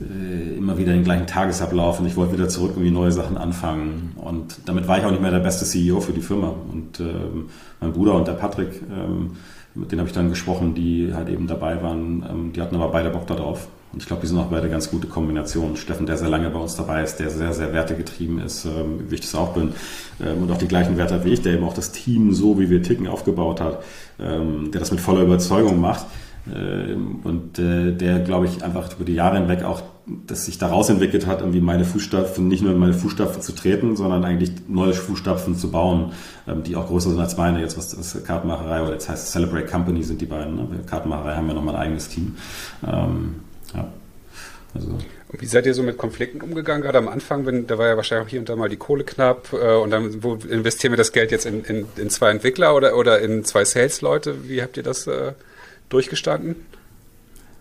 [0.00, 4.12] immer wieder den gleichen Tagesablauf und ich wollte wieder zurück irgendwie neue Sachen anfangen.
[4.16, 6.54] Und damit war ich auch nicht mehr der beste CEO für die Firma.
[6.72, 7.48] Und ähm,
[7.80, 9.32] mein Bruder und der Patrick, ähm,
[9.74, 12.88] mit denen habe ich dann gesprochen, die halt eben dabei waren, ähm, die hatten aber
[12.88, 13.68] beide Bock darauf.
[13.92, 15.76] Und ich glaube, die sind auch beide ganz gute Kombinationen.
[15.76, 19.16] Steffen, der sehr lange bei uns dabei ist, der sehr, sehr wertegetrieben ist, ähm, wie
[19.16, 19.72] ich das auch bin,
[20.20, 22.70] ähm, und auch die gleichen Werte wie ich, der eben auch das Team so, wie
[22.70, 23.82] wir ticken, aufgebaut hat,
[24.20, 26.06] ähm, der das mit voller Überzeugung macht
[26.54, 29.82] und äh, der, glaube ich, einfach über die Jahre hinweg auch,
[30.26, 33.96] dass sich daraus entwickelt hat, irgendwie meine Fußstapfen, nicht nur in meine Fußstapfen zu treten,
[33.96, 36.12] sondern eigentlich neue Fußstapfen zu bauen,
[36.46, 39.66] ähm, die auch größer sind als meine, jetzt was das Kartenmacherei oder jetzt heißt Celebrate
[39.66, 40.56] Company sind die beiden.
[40.56, 40.68] Ne?
[40.86, 42.36] Kartenmacherei haben wir nochmal ein eigenes Team.
[42.86, 43.36] Ähm,
[43.74, 43.88] ja.
[44.74, 44.88] Also.
[45.30, 46.82] Und wie seid ihr so mit Konflikten umgegangen?
[46.82, 49.04] Gerade am Anfang, wenn, da war ja wahrscheinlich auch hier und da mal die Kohle
[49.04, 52.74] knapp äh, und dann wo investieren wir das Geld jetzt in, in, in zwei Entwickler
[52.74, 54.48] oder, oder in zwei Sales-Leute?
[54.48, 55.32] Wie habt ihr das äh,
[55.88, 56.56] durchgestanden?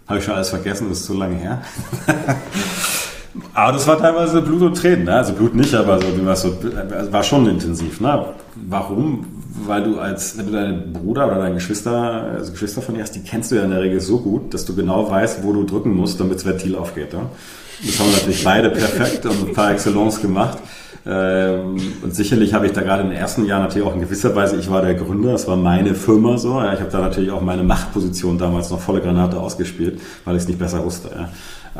[0.07, 1.61] Habe ich schon alles vergessen, das ist so lange her.
[3.53, 5.15] aber das war teilweise Blut und Tränen, ne?
[5.15, 6.57] also Blut nicht, aber so, so,
[7.11, 7.99] war schon intensiv.
[7.99, 8.33] Ne?
[8.55, 9.25] Warum?
[9.65, 13.15] Weil du als, wenn du deinen Bruder oder deine Geschwister, also Geschwister von dir hast,
[13.15, 15.65] die kennst du ja in der Regel so gut, dass du genau weißt, wo du
[15.65, 17.13] drücken musst, damit das Ventil aufgeht.
[17.13, 17.21] Ne?
[17.85, 20.59] Das haben wir natürlich beide perfekt und par excellence gemacht.
[21.09, 24.35] Ähm, und sicherlich habe ich da gerade in den ersten Jahren natürlich auch in gewisser
[24.35, 26.59] Weise, ich war der Gründer, es war meine Firma so.
[26.61, 30.47] Ich habe da natürlich auch meine Machtposition damals noch volle Granate ausgespielt, weil ich es
[30.49, 31.29] nicht besser wusste.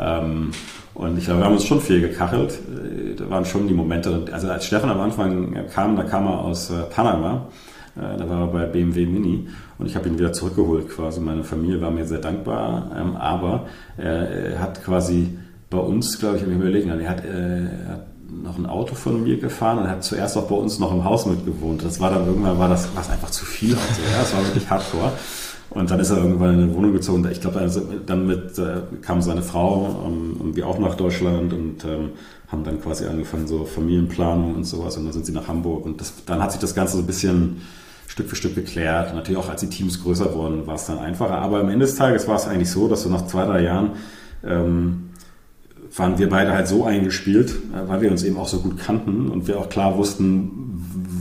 [0.00, 0.52] Ähm,
[0.94, 2.52] und ich glaube, wir haben uns schon viel gekachelt.
[2.52, 4.24] Äh, da waren schon die Momente.
[4.32, 7.48] Also als Stefan am Anfang kam, da kam er aus äh, Panama.
[7.96, 9.46] Äh, da war er bei BMW Mini
[9.78, 11.20] und ich habe ihn wieder zurückgeholt quasi.
[11.20, 13.66] Meine Familie war mir sehr dankbar, ähm, aber
[13.98, 15.36] er hat quasi
[15.70, 18.94] bei uns, glaube ich, habe ich mir überlegt, er hat, er hat noch ein Auto
[18.94, 21.84] von mir gefahren und hat zuerst auch bei uns noch im Haus mitgewohnt.
[21.84, 23.74] Das war dann irgendwann war das war einfach zu viel.
[23.74, 25.12] Also, ja, das war wirklich hardcore.
[25.70, 27.26] Und dann ist er irgendwann in eine Wohnung gezogen.
[27.30, 31.52] Ich glaube, also, dann mit, äh, kam seine Frau ähm, und wir auch nach Deutschland
[31.52, 32.10] und ähm,
[32.48, 34.96] haben dann quasi angefangen, so Familienplanung und sowas.
[34.96, 35.84] Und dann sind sie nach Hamburg.
[35.84, 37.60] Und das, dann hat sich das Ganze so ein bisschen
[38.06, 39.10] Stück für Stück geklärt.
[39.10, 41.38] Und natürlich auch, als die Teams größer wurden, war es dann einfacher.
[41.38, 43.90] Aber am Ende des Tages war es eigentlich so, dass so nach zwei, drei Jahren
[44.44, 45.07] ähm,
[45.94, 49.28] waren wir beide halt so eingespielt, äh, weil wir uns eben auch so gut kannten
[49.28, 50.50] und wir auch klar wussten,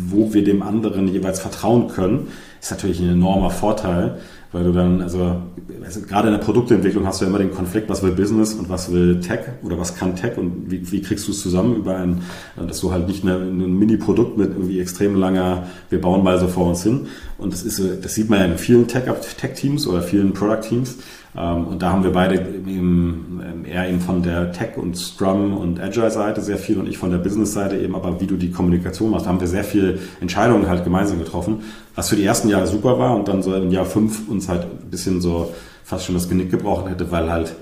[0.10, 2.28] wo wir dem anderen jeweils vertrauen können,
[2.68, 4.18] ist natürlich ein enormer Vorteil,
[4.52, 5.42] weil du dann, also,
[5.84, 8.70] also gerade in der Produktentwicklung hast du ja immer den Konflikt, was will Business und
[8.70, 11.96] was will Tech oder was kann Tech und wie, wie kriegst du es zusammen über
[11.96, 12.24] ein,
[12.56, 16.48] dass du halt nicht eine, ein Mini-Produkt mit irgendwie extrem langer, wir bauen mal so
[16.48, 17.08] vor uns hin.
[17.38, 20.98] Und das ist, das sieht man ja in vielen Tech-Teams oder vielen Product-Teams,
[21.38, 25.56] ähm, und da haben wir beide eben, ähm, eher eben von der Tech- und Scrum-
[25.56, 29.12] und Agile-Seite sehr viel und ich von der Business-Seite eben, aber wie du die Kommunikation
[29.12, 31.60] machst, haben wir sehr viele Entscheidungen halt gemeinsam getroffen,
[31.98, 34.62] was für die ersten Jahre super war und dann so im Jahr fünf uns halt
[34.64, 37.54] ein bisschen so fast schon das Genick gebrochen hätte, weil halt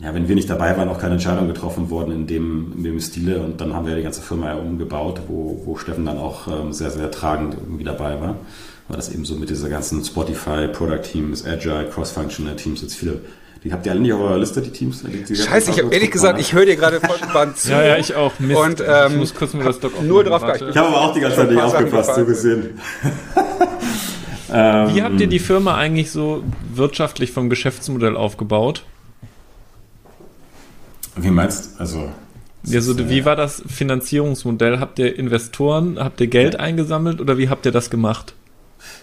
[0.00, 3.00] ja, wenn wir nicht dabei waren, auch keine Entscheidung getroffen worden in dem, in dem
[3.00, 3.40] Stile.
[3.40, 6.72] Und dann haben wir die ganze Firma ja umgebaut, wo, wo Steffen dann auch ähm,
[6.72, 8.36] sehr, sehr tragend irgendwie dabei war
[8.88, 13.20] war das eben so mit dieser ganzen Spotify, Product Teams, Agile, Cross-Functional Teams, jetzt viele,
[13.66, 15.02] Die habt ihr alle nicht auf eurer Liste, die Teams?
[15.02, 17.72] Die, die Scheiße, ich habe ehrlich gesagt, ich höre dir gerade voll spannend zu.
[17.72, 18.38] Ja, ja, ich auch.
[18.38, 18.60] Mist.
[18.60, 20.68] Und ähm, ich muss kurz mir das Doc nur drauf warte.
[20.70, 22.78] Ich habe aber auch die ganze Zeit nicht aufgepasst, so gesehen.
[24.48, 28.84] Wie habt ihr die Firma eigentlich so wirtschaftlich vom Geschäftsmodell aufgebaut?
[31.16, 31.80] Wie meinst du?
[31.80, 32.10] Also
[32.62, 34.78] ja, so, wie war das Finanzierungsmodell?
[34.78, 38.34] Habt ihr Investoren, habt ihr Geld eingesammelt oder wie habt ihr das gemacht?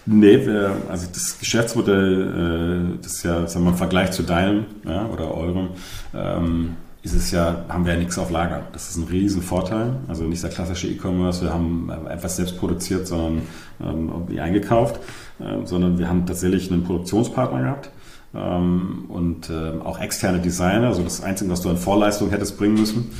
[0.06, 4.66] Nee, wir, also das Geschäftsmodell, äh, das ist ja, sagen wir im Vergleich zu deinem
[4.84, 5.70] ja, oder eurem,
[6.14, 8.62] ähm, ist es ja, haben wir ja nichts auf Lager.
[8.72, 9.96] Das ist ein riesen Vorteil.
[10.08, 13.42] Also nicht der klassische E-Commerce, wir haben etwas selbst produziert, sondern
[13.82, 15.00] ähm, eingekauft,
[15.40, 17.90] ähm, sondern wir haben tatsächlich einen Produktionspartner gehabt
[18.34, 20.88] ähm, und ähm, auch externe Designer.
[20.88, 23.10] Also das Einzige, was du an Vorleistung hättest bringen müssen,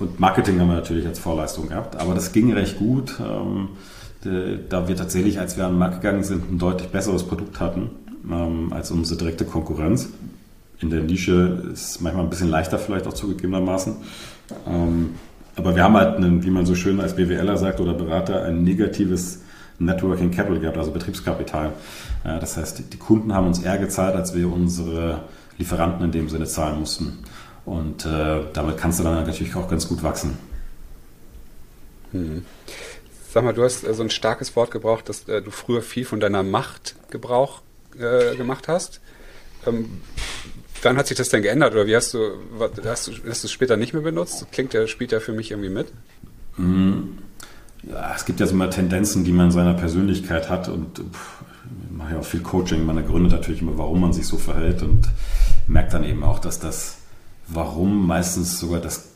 [0.00, 3.68] und Marketing haben wir natürlich als Vorleistung gehabt, aber das ging recht gut, ähm,
[4.22, 7.90] da wir tatsächlich, als wir an den Markt gegangen sind, ein deutlich besseres Produkt hatten
[8.30, 10.08] ähm, als unsere direkte Konkurrenz.
[10.80, 13.96] In der Nische ist es manchmal ein bisschen leichter vielleicht auch zugegebenermaßen.
[14.66, 15.10] Ähm,
[15.56, 18.62] aber wir haben halt, einen, wie man so schön als BWLer sagt oder Berater, ein
[18.62, 19.40] negatives
[19.78, 21.72] Networking Capital gehabt, also Betriebskapital.
[22.22, 25.22] Das heißt, die Kunden haben uns eher gezahlt, als wir unsere
[25.58, 27.18] Lieferanten in dem Sinne zahlen mussten.
[27.64, 30.38] Und äh, damit kannst du dann natürlich auch ganz gut wachsen.
[32.12, 32.42] Hm.
[33.32, 36.04] Sag mal, du hast äh, so ein starkes Wort gebraucht, dass äh, du früher viel
[36.04, 37.62] von deiner Macht Gebrauch
[37.96, 39.00] äh, gemacht hast.
[39.66, 40.00] Ähm,
[40.82, 42.18] wann hat sich das denn geändert oder wie hast du,
[42.58, 44.46] hast du, hast du es später nicht mehr benutzt?
[44.50, 45.92] Klingt ja, spielt ja für mich irgendwie mit.
[46.56, 47.18] Hm.
[47.84, 51.42] Ja, es gibt ja so immer Tendenzen, die man in seiner Persönlichkeit hat und pff,
[51.84, 52.84] ich mache ja auch viel Coaching.
[52.84, 55.08] Man ergründet natürlich immer, warum man sich so verhält und
[55.68, 56.96] merkt dann eben auch, dass das
[57.46, 59.09] warum meistens sogar das,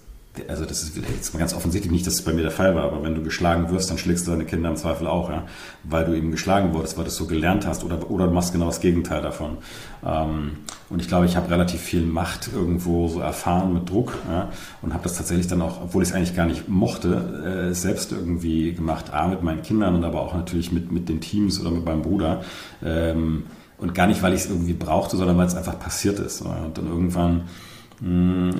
[0.48, 2.84] also das ist jetzt mal ganz offensichtlich nicht, dass es bei mir der Fall war,
[2.84, 5.44] aber wenn du geschlagen wirst, dann schlägst du deine Kinder im Zweifel auch, ja,
[5.84, 8.52] weil du eben geschlagen wurdest, weil du es so gelernt hast oder, oder du machst
[8.52, 9.58] genau das Gegenteil davon.
[10.04, 10.58] Ähm,
[10.90, 14.50] und ich glaube, ich habe relativ viel Macht irgendwo so erfahren mit Druck ja,
[14.82, 18.12] und habe das tatsächlich dann auch, obwohl ich es eigentlich gar nicht mochte, äh, selbst
[18.12, 21.70] irgendwie gemacht, A, mit meinen Kindern und aber auch natürlich mit, mit den Teams oder
[21.70, 22.42] mit meinem Bruder.
[22.84, 23.44] Ähm,
[23.78, 26.42] und gar nicht, weil ich es irgendwie brauchte, sondern weil es einfach passiert ist.
[26.42, 27.42] Und dann irgendwann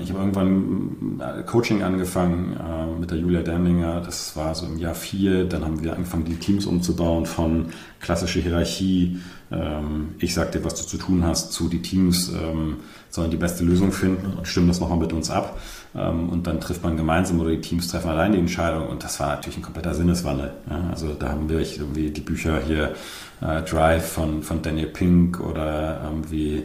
[0.02, 4.00] ich habe irgendwann äh, Coaching angefangen äh, mit der Julia Derninger.
[4.00, 5.44] Das war so im Jahr vier.
[5.44, 7.66] Dann haben wir angefangen, die Teams umzubauen von
[8.00, 9.18] klassische Hierarchie.
[9.52, 12.76] Ähm, ich sag dir, was du zu tun hast, zu die Teams ähm,
[13.11, 15.59] sollen die beste Lösung finden und stimmen das nochmal mit uns ab.
[15.94, 18.88] Ähm, und dann trifft man gemeinsam oder die Teams treffen allein die Entscheidung.
[18.88, 20.52] Und das war natürlich ein kompletter Sinneswandel.
[20.90, 22.94] Also da haben wir irgendwie die Bücher hier
[23.42, 26.62] äh, Drive von, von Daniel Pink oder irgendwie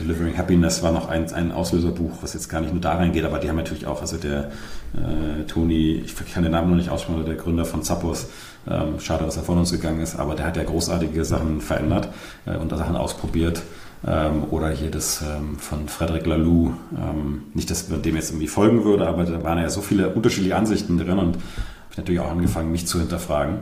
[0.00, 3.38] Delivering Happiness war noch ein, ein Auslöserbuch, was jetzt gar nicht nur da reingeht, aber
[3.38, 4.50] die haben natürlich auch, also der
[4.94, 8.28] äh, Toni, ich kann den Namen noch nicht aussprechen, der Gründer von Zappos,
[8.68, 12.08] ähm, schade, dass er von uns gegangen ist, aber der hat ja großartige Sachen verändert
[12.46, 13.62] äh, und Sachen ausprobiert.
[14.06, 18.46] Ähm, oder hier das ähm, von Frederic Laloux, ähm, nicht, dass man dem jetzt irgendwie
[18.46, 21.42] folgen würde, aber da waren ja so viele unterschiedliche Ansichten drin und habe
[21.90, 23.58] ich natürlich auch angefangen, mich zu hinterfragen.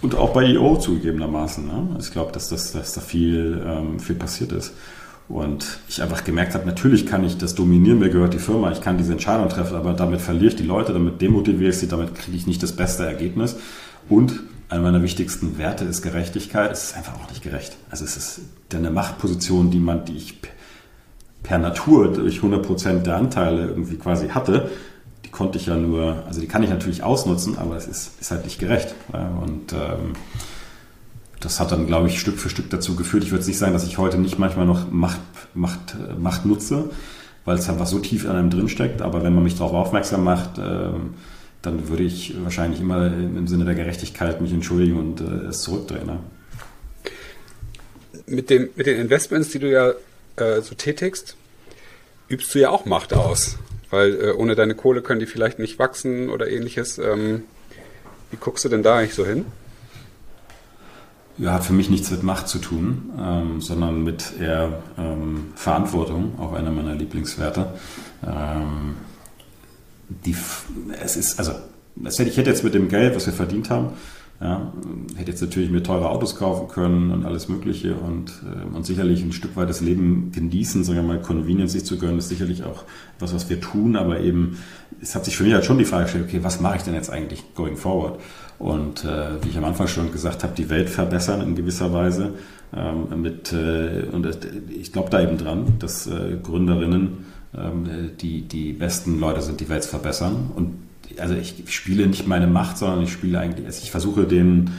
[0.00, 1.66] Und auch bei EO zugegebenermaßen.
[1.66, 1.96] Ne?
[2.00, 4.72] Ich glaube, dass, das, dass da viel, ähm, viel passiert ist.
[5.30, 8.80] Und ich einfach gemerkt habe, natürlich kann ich das dominieren, mir gehört die Firma, ich
[8.80, 12.16] kann diese Entscheidung treffen, aber damit verliere ich die Leute, damit demotiviere ich sie, damit
[12.16, 13.56] kriege ich nicht das beste Ergebnis.
[14.08, 16.72] Und einer meiner wichtigsten Werte ist Gerechtigkeit.
[16.72, 17.76] Es ist einfach auch nicht gerecht.
[17.90, 18.40] Also es ist
[18.74, 20.40] eine Machtposition, die man, die ich
[21.44, 24.68] per Natur durch 100% der Anteile irgendwie quasi hatte,
[25.24, 28.32] die konnte ich ja nur, also die kann ich natürlich ausnutzen, aber es ist, ist
[28.32, 28.96] halt nicht gerecht.
[29.12, 30.14] Und ähm,
[31.40, 33.24] das hat dann, glaube ich, Stück für Stück dazu geführt.
[33.24, 35.20] Ich würde nicht sagen, dass ich heute nicht manchmal noch Macht,
[35.54, 36.90] Macht, Macht nutze,
[37.44, 39.00] weil es einfach so tief in einem drinsteckt.
[39.00, 40.90] Aber wenn man mich darauf aufmerksam macht, äh,
[41.62, 46.06] dann würde ich wahrscheinlich immer im Sinne der Gerechtigkeit mich entschuldigen und äh, es zurückdrehen.
[46.06, 46.18] Ne?
[48.26, 49.92] Mit, dem, mit den Investments, die du ja
[50.36, 51.36] äh, so tätigst,
[52.28, 53.56] übst du ja auch Macht aus.
[53.88, 56.98] Weil äh, ohne deine Kohle können die vielleicht nicht wachsen oder ähnliches.
[56.98, 57.44] Ähm,
[58.30, 59.46] wie guckst du denn da eigentlich so hin?
[61.40, 66.38] Ja, hat für mich nichts mit Macht zu tun, ähm, sondern mit eher ähm, Verantwortung,
[66.38, 67.74] auch einer meiner Lieblingswerte.
[68.26, 68.96] Ähm,
[70.08, 70.36] die,
[71.02, 71.52] es ist, also,
[71.96, 73.90] das hätte ich hätte jetzt mit dem Geld, was wir verdient haben,
[74.40, 74.72] ja,
[75.16, 79.22] hätte jetzt natürlich mir teure Autos kaufen können und alles Mögliche und, äh, und sicherlich
[79.22, 82.64] ein Stück weit das Leben genießen, sagen wir mal, Convenience sich zu gönnen, ist sicherlich
[82.64, 82.84] auch
[83.18, 84.58] was, was wir tun, aber eben,
[85.00, 86.94] es hat sich für mich halt schon die Frage gestellt, okay, was mache ich denn
[86.94, 88.18] jetzt eigentlich going forward?
[88.60, 92.34] Und äh, wie ich am Anfang schon gesagt habe, die Welt verbessern in gewisser Weise.
[92.76, 94.28] Ähm, mit, äh, und
[94.68, 97.24] ich glaube da eben dran, dass äh, Gründerinnen
[97.56, 100.50] ähm, die, die besten Leute sind, die Welt verbessern.
[100.54, 100.74] Und
[101.18, 104.70] also ich spiele nicht meine Macht, sondern ich spiele eigentlich, also ich versuche denen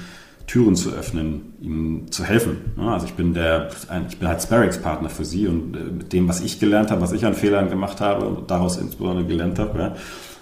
[0.46, 2.58] Türen zu öffnen, ihnen zu helfen.
[2.78, 3.70] Also ich bin der,
[4.08, 7.14] ich bin halt Sparringspartner für sie und äh, mit dem, was ich gelernt habe, was
[7.14, 9.96] ich an Fehlern gemacht habe und daraus insbesondere gelernt habe, ja,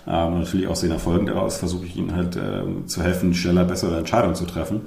[0.09, 3.97] ähm, natürlich aus den Erfolgen daraus versuche ich ihnen halt äh, zu helfen, schneller bessere
[3.97, 4.81] Entscheidungen zu treffen,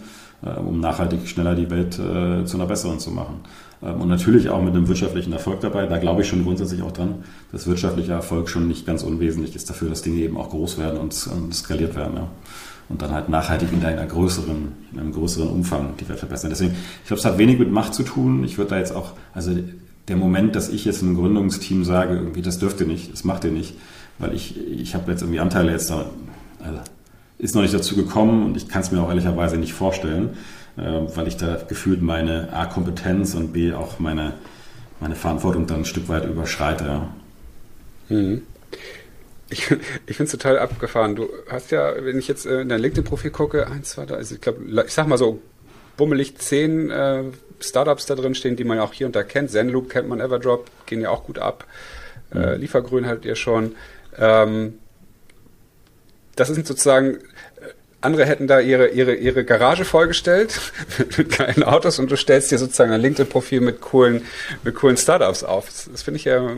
[0.44, 3.36] äh, um nachhaltig schneller die Welt äh, zu einer besseren zu machen.
[3.82, 5.86] Ähm, und natürlich auch mit einem wirtschaftlichen Erfolg dabei.
[5.86, 9.70] Da glaube ich schon grundsätzlich auch dran, dass wirtschaftlicher Erfolg schon nicht ganz unwesentlich ist
[9.70, 12.16] dafür, dass Dinge eben auch groß werden und, und skaliert werden.
[12.16, 12.28] Ja.
[12.88, 16.50] Und dann halt nachhaltig in einer größeren, in einem größeren Umfang die Welt verbessern.
[16.50, 18.42] Deswegen, ich glaube, es hat wenig mit Macht zu tun.
[18.42, 19.52] Ich würde da jetzt auch, also
[20.08, 23.44] der Moment, dass ich jetzt einem Gründungsteam sage, irgendwie, das dürft ihr nicht, das macht
[23.44, 23.74] ihr nicht,
[24.22, 26.06] weil ich, ich habe jetzt irgendwie Anteile jetzt da,
[26.64, 26.78] also
[27.38, 30.36] ist noch nicht dazu gekommen und ich kann es mir auch ehrlicherweise nicht vorstellen,
[30.76, 34.34] äh, weil ich da gefühlt meine A Kompetenz und B auch meine,
[35.00, 37.02] meine Verantwortung dann ein Stück weit überschreite.
[38.08, 38.42] Mhm.
[39.50, 39.70] Ich,
[40.06, 41.16] ich finde es total abgefahren.
[41.16, 44.36] Du hast ja, wenn ich jetzt äh, in dein LinkedIn-Profil gucke, eins, zwei, drei, also
[44.36, 45.42] ich glaube, ich sag mal so
[45.96, 47.24] bummelig zehn äh,
[47.60, 49.50] Startups da drin stehen, die man ja auch hier und da kennt.
[49.50, 51.66] Zenloop kennt man, Everdrop, gehen ja auch gut ab.
[52.32, 52.44] Äh, mhm.
[52.44, 53.74] Äh, Liefergrün haltet ihr schon.
[54.16, 54.78] Ähm,
[56.36, 57.20] das sind sozusagen, äh,
[58.00, 60.60] andere hätten da ihre, ihre, ihre Garage vollgestellt
[61.16, 64.24] mit kleinen Autos und du stellst dir sozusagen ein LinkedIn-Profil mit coolen,
[64.64, 65.66] mit coolen Startups auf.
[65.66, 66.50] Das, das finde ich ja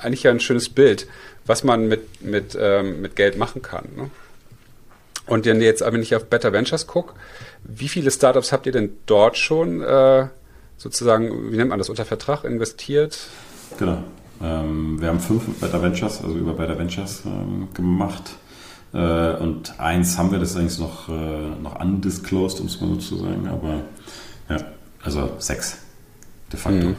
[0.00, 1.06] eigentlich ja ein schönes Bild,
[1.46, 3.88] was man mit, mit, ähm, mit Geld machen kann.
[3.96, 4.10] Ne?
[5.26, 7.14] Und wenn jetzt, wenn ich auf Better Ventures gucke,
[7.64, 10.26] wie viele Startups habt ihr denn dort schon äh,
[10.76, 13.18] sozusagen, wie nennt man das, unter Vertrag investiert?
[13.78, 14.04] Genau.
[14.42, 18.36] Ähm, wir haben fünf Better Ventures, also über Better Ventures ähm, gemacht.
[18.92, 21.12] Äh, und eins haben wir das eigentlich noch, äh,
[21.62, 23.48] noch undisclosed, um es mal so zu sagen.
[23.48, 23.82] Aber
[24.48, 24.64] ja,
[25.02, 25.78] also sechs
[26.52, 26.88] de facto.
[26.88, 26.96] Mhm.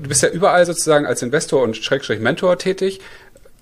[0.00, 3.00] Du bist ja überall sozusagen als Investor und Schrägstrich Mentor tätig.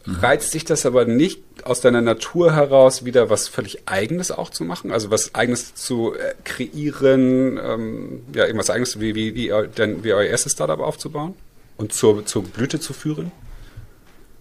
[0.06, 4.62] Reizt sich das aber nicht aus deiner Natur heraus wieder was völlig Eigenes auch zu
[4.64, 4.92] machen?
[4.92, 10.12] Also was Eigenes zu äh, kreieren, ähm, ja, irgendwas Eigenes wie, wie, wie, denn, wie
[10.12, 11.34] euer erstes Startup aufzubauen
[11.76, 13.32] und zur, zur Blüte zu führen?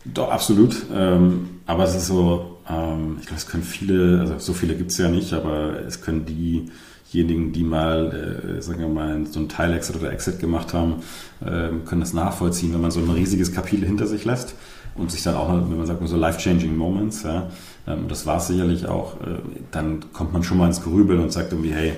[0.06, 0.76] Doch, absolut.
[0.94, 4.92] Ähm, aber es ist so, ähm, ich glaube, es können viele, also so viele gibt
[4.92, 9.50] es ja nicht, aber es können diejenigen, die mal, äh, sagen wir mal, so einen
[9.50, 10.96] Teil-Exit oder Exit gemacht haben,
[11.42, 14.56] äh, können das nachvollziehen, wenn man so ein riesiges Kapitel hinter sich lässt
[14.96, 17.50] und sich dann auch, wenn man sagt, so life-changing Moments, ja,
[17.88, 19.40] ähm, das war es sicherlich auch, äh,
[19.72, 21.94] dann kommt man schon mal ins Grübeln und sagt irgendwie, hey,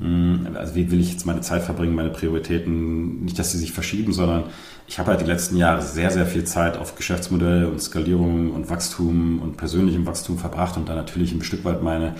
[0.00, 3.72] hm, also wie will ich jetzt meine Zeit verbringen, meine Prioritäten, nicht, dass sie sich
[3.72, 4.44] verschieben, sondern
[4.90, 8.68] ich habe halt die letzten Jahre sehr, sehr viel Zeit auf Geschäftsmodell und Skalierung und
[8.68, 12.16] Wachstum und persönlichem Wachstum verbracht und dann natürlich ein Stück weit meine,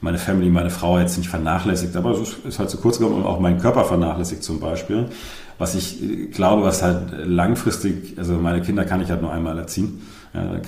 [0.00, 3.26] meine Family, meine Frau jetzt nicht vernachlässigt, aber es ist halt zu kurz gekommen und
[3.26, 5.10] auch meinen Körper vernachlässigt zum Beispiel
[5.58, 10.02] was ich glaube, was halt langfristig, also meine Kinder kann ich halt nur einmal erziehen.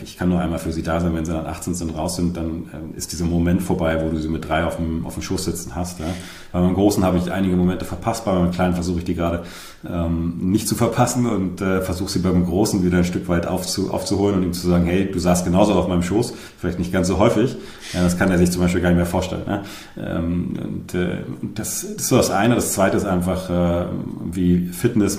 [0.01, 2.37] Ich kann nur einmal für sie da sein, wenn sie dann 18 sind, raus sind,
[2.37, 5.25] dann äh, ist dieser Moment vorbei, wo du sie mit drei auf dem, auf dem
[5.25, 5.99] Schoß sitzen hast.
[5.99, 6.07] Ja.
[6.53, 9.43] Bei meinem Großen habe ich einige Momente verpasst, bei meinem Kleinen versuche ich die gerade
[9.85, 13.91] ähm, nicht zu verpassen und äh, versuche sie beim Großen wieder ein Stück weit aufzu,
[13.93, 17.09] aufzuholen und ihm zu sagen, hey, du saßt genauso auf meinem Schoß, vielleicht nicht ganz
[17.09, 17.57] so häufig.
[17.93, 19.43] Ja, das kann er sich zum Beispiel gar nicht mehr vorstellen.
[19.47, 19.63] Ne?
[19.99, 21.25] Ähm, und äh,
[21.55, 22.55] das, das ist so das eine.
[22.55, 23.87] Das zweite ist einfach, äh,
[24.31, 25.19] wie Fitness,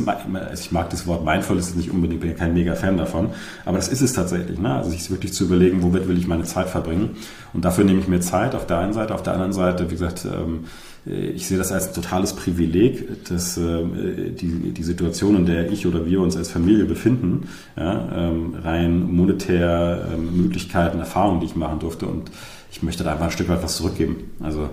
[0.54, 3.32] ich mag das Wort mindful, ist nicht unbedingt, bin ja kein mega Fan davon,
[3.66, 4.60] aber das ist es tatsächlich tatsächlich.
[4.60, 4.76] Ne?
[4.76, 7.18] Also sich wirklich zu überlegen, womit will ich meine Zeit verbringen.
[7.54, 9.14] Und dafür nehme ich mir Zeit auf der einen Seite.
[9.14, 10.66] Auf der anderen Seite, wie gesagt, ähm,
[11.06, 13.84] ich sehe das als ein totales Privileg, dass äh,
[14.32, 17.48] die, die Situation, in der ich oder wir uns als Familie befinden,
[17.78, 22.08] ja, ähm, rein monetär ähm, Möglichkeiten, Erfahrungen, die ich machen durfte.
[22.08, 22.30] Und
[22.72, 24.32] ich möchte da einfach ein Stück weit was zurückgeben.
[24.42, 24.70] Also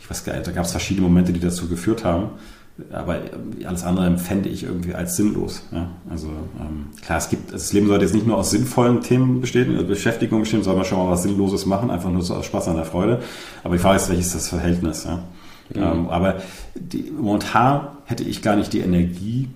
[0.00, 2.30] ich weiß gar nicht, da gab es verschiedene Momente, die dazu geführt haben
[2.90, 3.20] aber
[3.64, 5.62] alles andere empfände ich irgendwie als sinnlos.
[5.70, 5.90] Ja?
[6.10, 9.74] Also ähm, klar, es gibt, das Leben sollte jetzt nicht nur aus sinnvollen Themen bestehen,
[9.74, 12.68] also Beschäftigung bestehen, soll man schon mal was Sinnloses machen, einfach nur so aus Spaß
[12.68, 13.20] an der Freude.
[13.62, 15.04] Aber die Frage ist, welches ist das Verhältnis?
[15.04, 15.16] Ja?
[15.74, 15.82] Mhm.
[15.82, 16.42] Ähm, aber
[16.74, 19.48] die, momentan hätte ich gar nicht die Energie,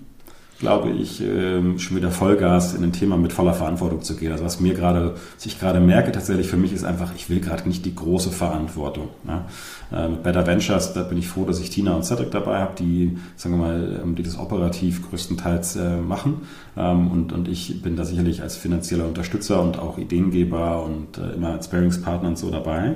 [0.59, 4.33] glaube ich, ähm, schon wieder Vollgas in ein Thema mit voller Verantwortung zu gehen.
[4.33, 7.39] Also was mir gerade, was ich gerade merke tatsächlich für mich ist einfach, ich will
[7.39, 9.07] gerade nicht die große Verantwortung.
[9.25, 9.45] Ja.
[9.91, 12.73] Äh, mit Better Ventures, da bin ich froh, dass ich Tina und Cedric dabei habe,
[12.77, 16.41] die, sagen wir mal, ähm, die das operativ größtenteils äh, machen.
[16.77, 21.35] Ähm, und, und ich bin da sicherlich als finanzieller Unterstützer und auch Ideengeber und äh,
[21.35, 22.95] immer als Sparingspartner und so dabei.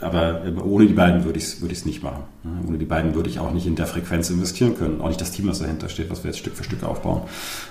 [0.00, 2.22] aber ohne die beiden würde ich es würde nicht machen.
[2.66, 5.00] Ohne die beiden würde ich auch nicht in der Frequenz investieren können.
[5.00, 7.22] Auch nicht das Team, was dahinter steht, was wir jetzt Stück für Stück aufbauen.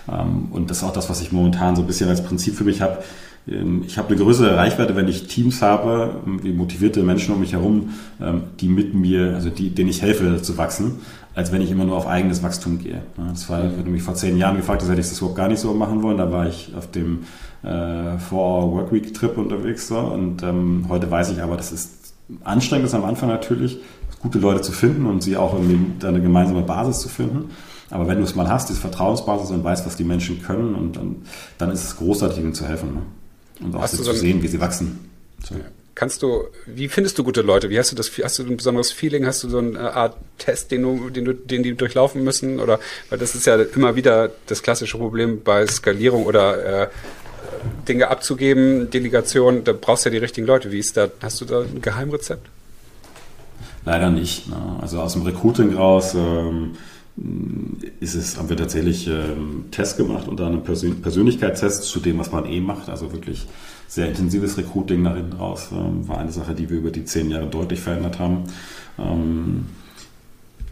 [0.09, 2.63] Ähm, und das ist auch das, was ich momentan so ein bisschen als Prinzip für
[2.63, 2.99] mich habe.
[3.47, 7.53] Ähm, ich habe eine größere Reichweite, wenn ich Teams habe, wie motivierte Menschen um mich
[7.53, 7.89] herum,
[8.21, 10.99] ähm, die mit mir, also die, denen ich helfe zu wachsen,
[11.33, 13.01] als wenn ich immer nur auf eigenes Wachstum gehe.
[13.29, 15.47] Das war, wenn du mich vor zehn Jahren gefragt hast, hätte ich das überhaupt gar
[15.47, 16.17] nicht so machen wollen.
[16.17, 17.23] Da war ich auf dem
[17.63, 22.13] äh, 4-Hour Workweek Trip unterwegs so, und ähm, heute weiß ich aber, das ist
[22.43, 23.79] anstrengend ist am Anfang natürlich,
[24.21, 27.51] gute Leute zu finden und sie auch irgendwie eine gemeinsame Basis zu finden.
[27.89, 30.97] Aber wenn du es mal hast, diese Vertrauensbasis und weißt, was die Menschen können, und,
[30.97, 31.25] und
[31.57, 32.93] dann ist es großartig, ihnen zu helfen.
[32.93, 33.01] Ne?
[33.65, 35.09] Und auch sie zu sehen, wie sie wachsen.
[35.43, 35.55] So.
[36.01, 37.69] Kannst du, wie findest du gute Leute?
[37.69, 39.27] Wie hast du das, hast du ein besonderes Feeling?
[39.27, 42.59] Hast du so eine Art Test, den du, den du, den die durchlaufen müssen?
[42.59, 42.79] Oder,
[43.11, 46.87] weil das ist ja immer wieder das klassische Problem bei Skalierung oder, äh,
[47.87, 50.71] Dinge abzugeben, Delegation, da brauchst du ja die richtigen Leute.
[50.71, 52.47] Wie ist da, hast du da ein Geheimrezept?
[53.85, 54.49] Leider nicht.
[54.49, 54.79] Ne?
[54.81, 56.71] Also aus dem Recruiting raus, ähm,
[57.99, 62.31] ist es, haben wir tatsächlich ähm, Tests gemacht, unter einem Persön Persönlichkeitstest zu dem, was
[62.31, 63.45] man eh macht, also wirklich
[63.91, 67.29] sehr intensives Recruiting nach hinten raus, ähm, war eine Sache, die wir über die zehn
[67.29, 68.43] Jahre deutlich verändert haben.
[68.97, 69.65] Ähm,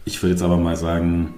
[0.06, 1.34] ich würde jetzt aber mal sagen,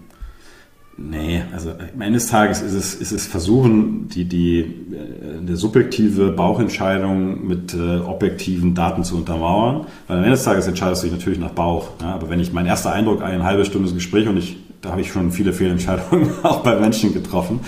[0.97, 5.55] Nee, also am Ende des Tages ist es, ist es versuchen, die, die äh, eine
[5.55, 9.87] subjektive Bauchentscheidung mit äh, objektiven Daten zu untermauern.
[10.05, 11.89] Weil am Ende des Tages entscheidest du dich natürlich nach Bauch.
[12.01, 15.01] Ja, aber wenn ich mein erster Eindruck eine halbe Stunde Gespräch und ich, da habe
[15.01, 17.61] ich schon viele Fehlentscheidungen auch bei Menschen getroffen.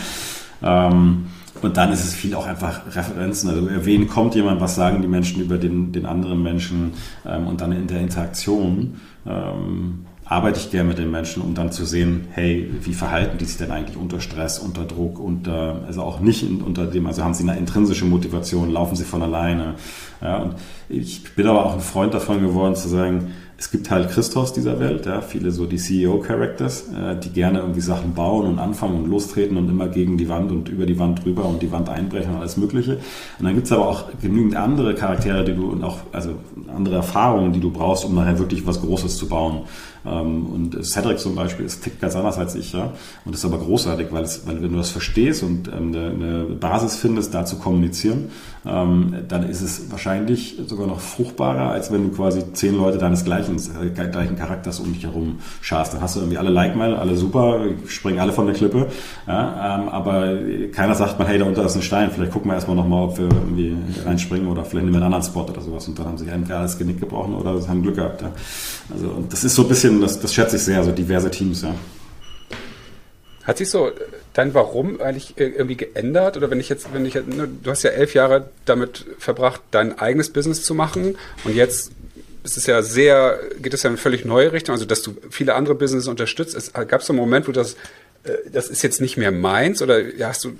[0.62, 1.26] Ähm,
[1.62, 3.50] und dann ist es viel auch einfach Referenzen.
[3.50, 6.94] Also wen kommt jemand, was sagen die Menschen über den, den anderen Menschen
[7.26, 9.00] ähm, und dann in der Interaktion.
[9.26, 13.46] Ähm, arbeite ich gerne mit den Menschen, um dann zu sehen, hey, wie verhalten die
[13.46, 17.24] sich denn eigentlich unter Stress, unter Druck, unter, also auch nicht in, unter dem, also
[17.24, 19.76] haben sie eine intrinsische Motivation, laufen sie von alleine.
[20.22, 20.56] Ja, und
[20.90, 23.32] ich bin aber auch ein Freund davon geworden zu sagen,
[23.64, 27.80] es gibt halt Christos dieser Welt, ja, viele so die CEO-Characters, äh, die gerne irgendwie
[27.80, 31.24] Sachen bauen und anfangen und lostreten und immer gegen die Wand und über die Wand
[31.24, 32.98] drüber und die Wand einbrechen und alles Mögliche.
[33.40, 36.32] Und dann gibt es aber auch genügend andere Charaktere, die du und auch also
[36.76, 39.62] andere Erfahrungen, die du brauchst, um nachher wirklich was Großes zu bauen.
[40.06, 42.94] Ähm, und Cedric zum Beispiel ist tickt ganz anders als ich, ja.
[43.26, 46.44] Und das ist aber großartig, weil, es, weil wenn du das verstehst und ähm, eine
[46.60, 48.30] Basis findest, da zu kommunizieren,
[48.66, 53.26] ähm, dann ist es wahrscheinlich sogar noch fruchtbarer, als wenn du quasi zehn Leute deines
[53.26, 53.58] gleichen,
[53.94, 55.94] gleichen Charakters um dich herum scharst.
[55.94, 58.88] Dann hast du irgendwie alle Like-Mail, alle super, springen alle von der Klippe,
[59.28, 60.38] ja, aber
[60.72, 63.18] keiner sagt mal, hey, da unter ist ein Stein, vielleicht gucken wir erstmal nochmal, ob
[63.18, 63.76] wir irgendwie
[64.06, 66.60] reinspringen oder vielleicht nehmen wir einen anderen Spot oder sowas und dann haben sie entweder
[66.60, 68.22] alles Genick gebrochen oder haben Glück gehabt.
[68.22, 68.32] Ja.
[68.94, 71.30] Also und das ist so ein bisschen bisschen, das, das schätze ich sehr, so diverse
[71.32, 71.76] Teams, ja.
[73.44, 73.92] Hat sich so
[74.34, 76.38] dein Warum eigentlich irgendwie geändert?
[76.38, 80.00] Oder wenn ich jetzt, wenn ich, ne, du hast ja elf Jahre damit verbracht, dein
[80.00, 81.92] eigenes Business zu machen und jetzt
[82.44, 85.16] ist es ja sehr, geht es ja in eine völlig neue Richtung, also dass du
[85.30, 86.56] viele andere Business unterstützt.
[86.56, 87.74] Es gab so einen Moment, wo das,
[88.24, 90.54] äh, das ist jetzt nicht mehr meins oder hast du,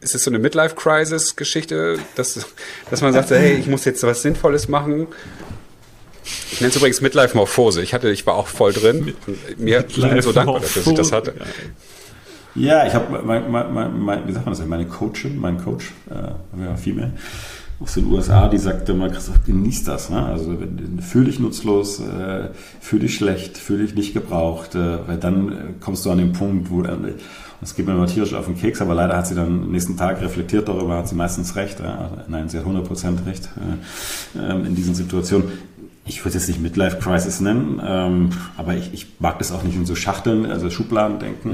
[0.00, 2.46] ist es so eine Midlife-Crisis-Geschichte, dass,
[2.90, 5.08] dass man sagt, hey, ich muss jetzt was Sinnvolles machen
[6.50, 7.82] ich nenne es übrigens Midlife-Morphose.
[7.82, 9.14] Ich hatte, ich war auch voll drin.
[9.56, 11.34] Mir bin so dankbar, dass ich das hatte.
[12.54, 17.12] Ja, ich habe, wie sagt man das, meine Coachin, mein Coach, äh, ja, Female,
[17.78, 20.08] aus den USA, die sagte immer, Christoph, genieß das.
[20.08, 20.24] Ne?
[20.24, 20.56] Also
[21.00, 22.48] fühl dich nutzlos, äh,
[22.80, 26.32] fühl dich schlecht, fühl dich nicht gebraucht, äh, weil dann äh, kommst du an den
[26.32, 27.14] Punkt, wo dann,
[27.60, 29.98] das geht mir immer tierisch auf den Keks, aber leider hat sie dann am nächsten
[29.98, 31.80] Tag reflektiert darüber, hat sie meistens recht.
[31.80, 32.24] Ja?
[32.28, 33.50] Nein, sie hat 100% recht
[34.34, 35.52] äh, ähm, in diesen Situationen
[36.06, 39.74] ich würde es nicht Midlife Crisis nennen, ähm, aber ich, ich mag das auch nicht
[39.74, 41.50] in so Schachteln, also Schubladen denken.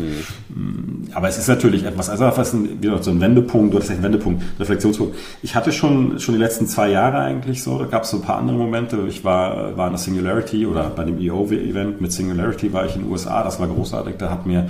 [0.48, 1.14] Mhm.
[1.14, 4.02] Aber es ist natürlich etwas, also fast ein, wieder so ein Wendepunkt, du hattest einen
[4.02, 5.16] Wendepunkt, Reflexionspunkt.
[5.42, 8.22] Ich hatte schon, schon die letzten zwei Jahre eigentlich so, da gab es so ein
[8.22, 8.98] paar andere Momente.
[9.08, 13.02] Ich war, war in der Singularity oder bei dem EO-Event mit Singularity war ich in
[13.02, 14.68] den USA, das war großartig, da hat mir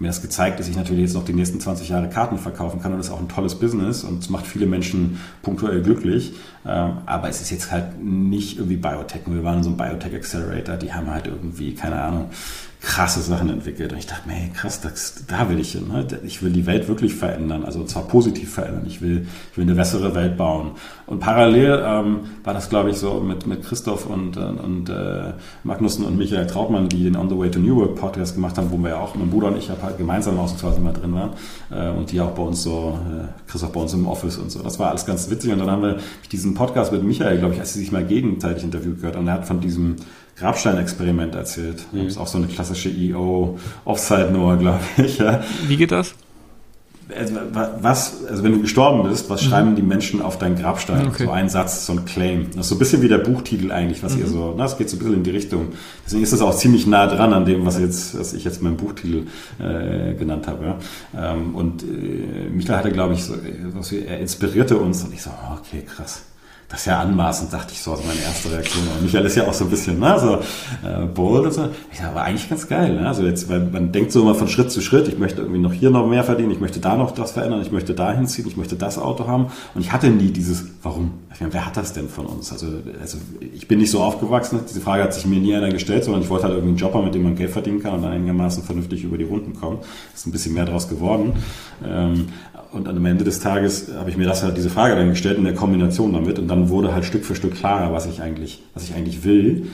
[0.00, 2.92] mir das gezeigt, dass ich natürlich jetzt noch die nächsten 20 Jahre Karten verkaufen kann
[2.92, 6.32] und das ist auch ein tolles Business und es macht viele Menschen punktuell glücklich.
[6.66, 9.22] Ähm, aber es ist jetzt halt nicht irgendwie Biotech.
[9.26, 12.30] Wir waren so einem Biotech Accelerator, die haben halt irgendwie, keine Ahnung,
[12.80, 13.92] krasse Sachen entwickelt.
[13.92, 15.88] Und ich dachte mir, hey, krass, das, da will ich hin.
[15.88, 16.06] Ne?
[16.24, 18.84] Ich will die Welt wirklich verändern, also zwar positiv verändern.
[18.86, 20.72] Ich will, ich will eine bessere Welt bauen.
[21.06, 26.06] Und parallel ähm, war das, glaube ich, so mit, mit Christoph und, und äh, Magnussen
[26.06, 28.78] und Michael Trautmann, die den On the Way to New Work Podcast gemacht haben, wo
[28.78, 31.30] wir ja auch, mein Bruder und ich halt gemeinsam ausnahmsweise mal drin waren.
[31.70, 34.62] Äh, und die auch bei uns so, äh, Christoph bei uns im Office und so.
[34.62, 35.52] Das war alles ganz witzig.
[35.52, 35.98] Und dann haben wir
[36.32, 39.16] diesen Podcast mit Michael, glaube ich, als sie sich mal gegenseitig interviewt gehört.
[39.16, 39.96] Und er hat von diesem
[40.40, 41.84] Grabstein-Experiment erzählt.
[41.92, 42.04] Mhm.
[42.04, 45.18] Das ist auch so eine klassische EO-Offside-Nummer, glaube ich.
[45.18, 45.42] Ja.
[45.68, 46.14] Wie geht das?
[47.16, 47.34] Also,
[47.80, 49.48] was, also wenn du gestorben bist, was mhm.
[49.48, 51.08] schreiben die Menschen auf deinen Grabstein?
[51.08, 51.24] Okay.
[51.24, 52.46] So ein Satz, so ein Claim.
[52.54, 54.20] Das ist so ein bisschen wie der Buchtitel eigentlich, was mhm.
[54.20, 55.68] ihr so, na, das geht so ein bisschen in die Richtung.
[56.04, 58.76] Deswegen ist es auch ziemlich nah dran an dem, was jetzt, was ich jetzt meinen
[58.76, 59.26] Buchtitel
[59.58, 60.78] äh, genannt habe.
[61.12, 61.32] Ja.
[61.32, 63.34] Ähm, und äh, Michael hatte, glaube ich, so,
[63.74, 66.22] was, er inspirierte uns und ich so, okay, krass
[66.70, 68.84] das ist ja anmaßend, dachte ich so, also meine erste Reaktion.
[68.86, 70.36] Und Michael ist ja auch so ein bisschen, ne, so
[70.88, 71.68] äh, bold und so.
[71.90, 72.94] Ich sag, aber eigentlich ganz geil.
[72.94, 73.08] Ne?
[73.08, 75.72] Also jetzt, weil man denkt so immer von Schritt zu Schritt, ich möchte irgendwie noch
[75.72, 78.56] hier noch mehr verdienen, ich möchte da noch das verändern, ich möchte da hinziehen, ich
[78.56, 79.46] möchte das Auto haben.
[79.74, 81.10] Und ich hatte nie dieses, warum?
[81.34, 82.52] Ich meine, wer hat das denn von uns?
[82.52, 82.68] Also,
[83.00, 83.18] also
[83.52, 86.30] ich bin nicht so aufgewachsen, diese Frage hat sich mir nie einer gestellt, sondern ich
[86.30, 89.02] wollte halt irgendwie einen Job haben, mit dem man Geld verdienen kann und einigermaßen vernünftig
[89.02, 89.84] über die Runden kommt.
[90.14, 91.32] Ist ein bisschen mehr draus geworden.
[91.84, 92.28] Ähm,
[92.72, 95.44] und am Ende des Tages habe ich mir das halt diese Frage dann gestellt in
[95.44, 98.84] der Kombination damit und dann wurde halt Stück für Stück klarer, was ich eigentlich, was
[98.84, 99.66] ich eigentlich will,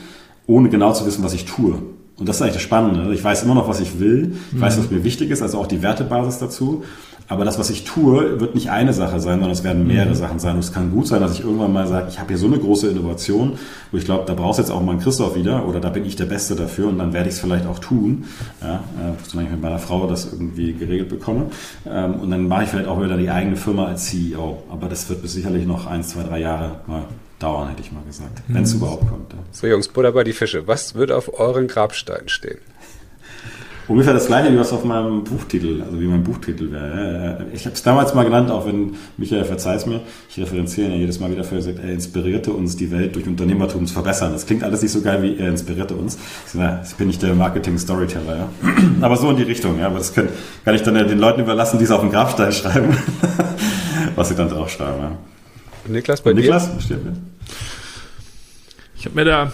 [0.47, 1.75] ohne genau zu wissen, was ich tue.
[2.17, 3.13] Und das ist eigentlich das Spannende.
[3.13, 4.35] Ich weiß immer noch, was ich will.
[4.51, 6.83] Ich weiß, was mir wichtig ist, also auch die Wertebasis dazu.
[7.29, 10.15] Aber das, was ich tue, wird nicht eine Sache sein, sondern es werden mehrere mhm.
[10.15, 10.53] Sachen sein.
[10.53, 12.57] Und es kann gut sein, dass ich irgendwann mal sage, ich habe hier so eine
[12.57, 13.59] große Innovation,
[13.91, 16.15] wo ich glaube, da brauchst jetzt auch mal einen Christoph wieder oder da bin ich
[16.15, 18.25] der Beste dafür und dann werde ich es vielleicht auch tun,
[18.61, 21.47] ja, äh, solange ich mit meiner Frau das irgendwie geregelt bekomme.
[21.85, 24.63] Ähm, und dann mache ich vielleicht auch wieder die eigene Firma als CEO.
[24.71, 27.03] Aber das wird bis sicherlich noch ein, zwei, drei Jahre mal
[27.39, 28.79] dauern, hätte ich mal gesagt, wenn es mhm.
[28.79, 29.33] überhaupt kommt.
[29.33, 29.39] Ja.
[29.51, 30.67] So Jungs, Butter bei die Fische.
[30.67, 32.59] Was wird auf euren Grabsteinen stehen?
[33.87, 37.45] Ungefähr das gleiche, wie was auf meinem Buchtitel, also wie mein Buchtitel wäre.
[37.53, 40.99] Ich habe es damals mal genannt, auch wenn Michael verzeih's mir, ich referenziere ihn ja
[40.99, 44.33] jedes Mal wieder für, er sagt, er inspirierte uns, die Welt durch Unternehmertum zu verbessern.
[44.33, 46.17] Das klingt alles nicht so geil, wie er inspirierte uns.
[46.45, 48.49] Ich, bin nicht der Marketing-Storyteller, ja.
[49.01, 49.85] Aber so in die Richtung, ja.
[49.87, 50.27] Aber das kann,
[50.65, 52.97] kann ich dann ja den Leuten überlassen, die es auf den Grabstein schreiben,
[54.15, 55.11] was sie dann draufschreiben, ja.
[55.87, 56.99] Niklas, bei Niklas, dir?
[58.97, 59.53] Ich habe mir da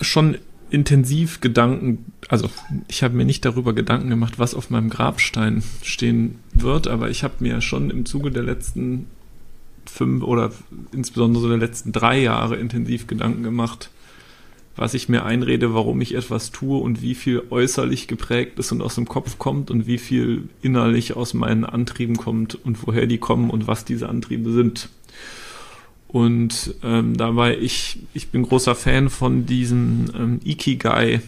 [0.00, 0.38] schon
[0.74, 2.50] intensiv Gedanken, also
[2.88, 7.22] ich habe mir nicht darüber Gedanken gemacht, was auf meinem Grabstein stehen wird, aber ich
[7.22, 9.06] habe mir schon im Zuge der letzten
[9.86, 10.50] fünf oder
[10.92, 13.90] insbesondere der letzten drei Jahre intensiv Gedanken gemacht,
[14.74, 18.82] was ich mir einrede, warum ich etwas tue und wie viel äußerlich geprägt ist und
[18.82, 23.18] aus dem Kopf kommt und wie viel innerlich aus meinen Antrieben kommt und woher die
[23.18, 24.88] kommen und was diese Antriebe sind.
[26.14, 31.20] Und ähm, dabei, ich, ich bin großer Fan von diesem ähm, Ikigai.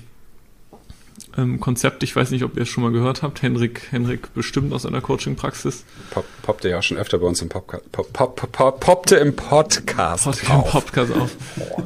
[1.36, 3.42] Ähm, Konzept, ich weiß nicht, ob ihr es schon mal gehört habt.
[3.42, 5.82] Henrik, Henrik bestimmt aus einer Coaching-Praxis.
[6.10, 7.90] Pop, poppte ja schon öfter bei uns im Podcast.
[7.90, 10.24] Pop, pop, pop, poppte im Podcast.
[10.24, 11.36] Poppte im Podcast auf.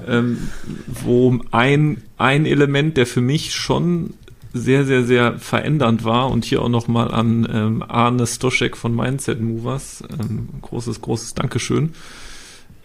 [0.06, 0.50] ähm,
[0.86, 4.12] wo ein, ein Element, der für mich schon
[4.52, 9.40] sehr, sehr, sehr verändernd war und hier auch nochmal an ähm, Arne Stoschek von Mindset
[9.40, 10.04] Movers.
[10.20, 11.94] Ähm, großes, großes Dankeschön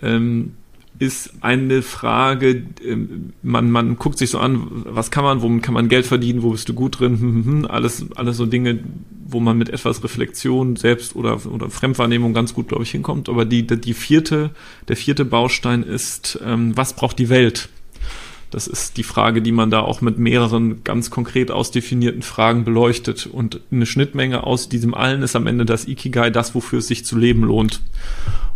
[0.02, 0.54] ähm,
[1.00, 5.74] ist eine Frage, ähm, man, man guckt sich so an, was kann man, womit kann
[5.74, 8.80] man Geld verdienen, wo bist du gut drin, hm, hm, hm, alles, alles so Dinge,
[9.28, 13.28] wo man mit etwas Reflexion selbst oder, oder Fremdwahrnehmung ganz gut, glaube ich, hinkommt.
[13.28, 14.52] Aber die, die vierte,
[14.88, 17.70] der vierte Baustein ist, ähm, was braucht die Welt?
[18.52, 23.26] Das ist die Frage, die man da auch mit mehreren ganz konkret ausdefinierten Fragen beleuchtet.
[23.26, 27.04] Und eine Schnittmenge aus diesem allen ist am Ende das Ikigai, das, wofür es sich
[27.04, 27.82] zu leben lohnt.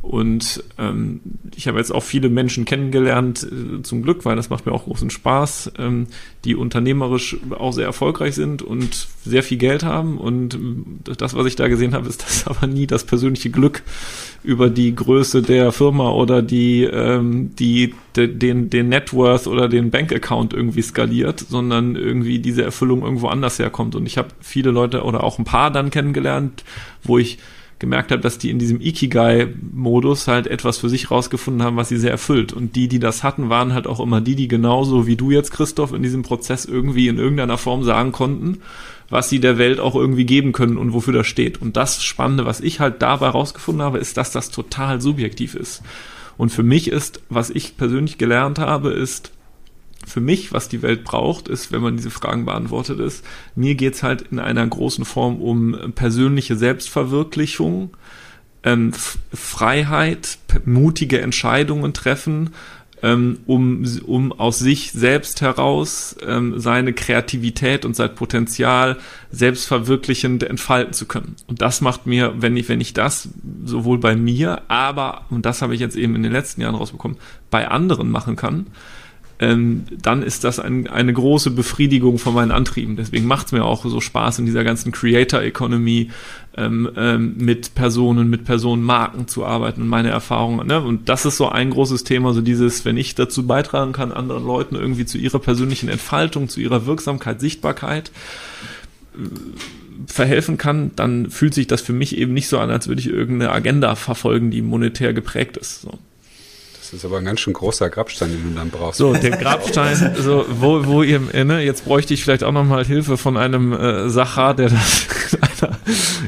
[0.01, 1.19] Und ähm,
[1.55, 4.85] ich habe jetzt auch viele Menschen kennengelernt, äh, zum Glück, weil das macht mir auch
[4.85, 6.07] großen Spaß, ähm,
[6.45, 10.17] die unternehmerisch auch sehr erfolgreich sind und sehr viel Geld haben.
[10.17, 13.83] Und äh, das, was ich da gesehen habe, ist das aber nie das persönliche Glück
[14.41, 19.67] über die Größe der Firma oder die, ähm, die de, den, den Net Worth oder
[19.67, 23.95] den Bankaccount irgendwie skaliert, sondern irgendwie diese Erfüllung irgendwo anders herkommt.
[23.95, 26.63] Und ich habe viele Leute oder auch ein paar dann kennengelernt,
[27.03, 27.37] wo ich
[27.79, 31.97] gemerkt habe, dass die in diesem Ikigai-Modus halt etwas für sich rausgefunden haben, was sie
[31.97, 32.53] sehr erfüllt.
[32.53, 35.51] Und die, die das hatten, waren halt auch immer die, die genauso wie du jetzt,
[35.51, 38.59] Christoph, in diesem Prozess irgendwie in irgendeiner Form sagen konnten,
[39.09, 41.61] was sie der Welt auch irgendwie geben können und wofür das steht.
[41.61, 45.81] Und das Spannende, was ich halt dabei rausgefunden habe, ist, dass das total subjektiv ist.
[46.37, 49.31] Und für mich ist, was ich persönlich gelernt habe, ist,
[50.05, 53.25] für mich, was die Welt braucht, ist, wenn man diese Fragen beantwortet ist,
[53.55, 57.91] mir geht's halt in einer großen Form um persönliche Selbstverwirklichung,
[58.63, 58.91] ähm,
[59.33, 62.51] Freiheit, mutige Entscheidungen treffen,
[63.01, 68.97] ähm, um, um aus sich selbst heraus ähm, seine Kreativität und sein Potenzial
[69.31, 71.35] selbstverwirklichend entfalten zu können.
[71.47, 73.29] Und das macht mir, wenn ich, wenn ich das
[73.63, 77.17] sowohl bei mir, aber, und das habe ich jetzt eben in den letzten Jahren rausbekommen,
[77.49, 78.67] bei anderen machen kann,
[79.39, 82.97] ähm, dann ist das ein, eine große Befriedigung von meinen Antrieben.
[82.97, 86.09] Deswegen macht es mir auch so Spaß in dieser ganzen Creator Economy
[86.57, 90.67] ähm, ähm, mit Personen, mit Personenmarken zu arbeiten und meine Erfahrungen.
[90.67, 90.81] Ne?
[90.81, 94.45] Und das ist so ein großes Thema, so dieses, wenn ich dazu beitragen kann, anderen
[94.45, 98.11] Leuten irgendwie zu ihrer persönlichen Entfaltung, zu ihrer Wirksamkeit, Sichtbarkeit,
[99.15, 99.19] äh,
[100.05, 103.07] verhelfen kann, dann fühlt sich das für mich eben nicht so an, als würde ich
[103.07, 105.81] irgendeine Agenda verfolgen, die monetär geprägt ist.
[105.81, 105.99] So.
[106.91, 108.97] Das ist aber ein ganz schön großer Grabstein, den du dann brauchst.
[108.97, 113.15] So, der Grabstein, so, wo, wo ihr, ne, jetzt bräuchte ich vielleicht auch nochmal Hilfe
[113.15, 115.05] von einem äh, Sacher, der das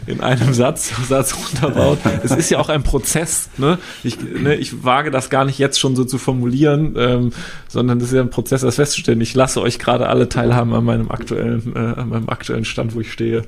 [0.06, 1.98] in, einer, in einem Satz, Satz runterbaut.
[2.24, 3.80] Es ist ja auch ein Prozess, ne?
[4.04, 7.34] Ich, ne, ich wage das gar nicht jetzt schon so zu formulieren, ähm,
[7.68, 9.20] sondern das ist ja ein Prozess, das festzustellen.
[9.22, 13.02] Ich lasse euch gerade alle teilhaben an meinem aktuellen, äh, an meinem aktuellen Stand, wo
[13.02, 13.46] ich stehe.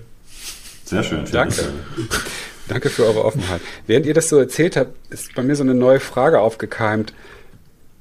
[0.84, 1.26] Sehr schön.
[1.32, 1.64] Danke.
[2.68, 3.62] Danke für eure Offenheit.
[3.88, 7.14] Während ihr das so erzählt habt, ist bei mir so eine neue Frage aufgekeimt,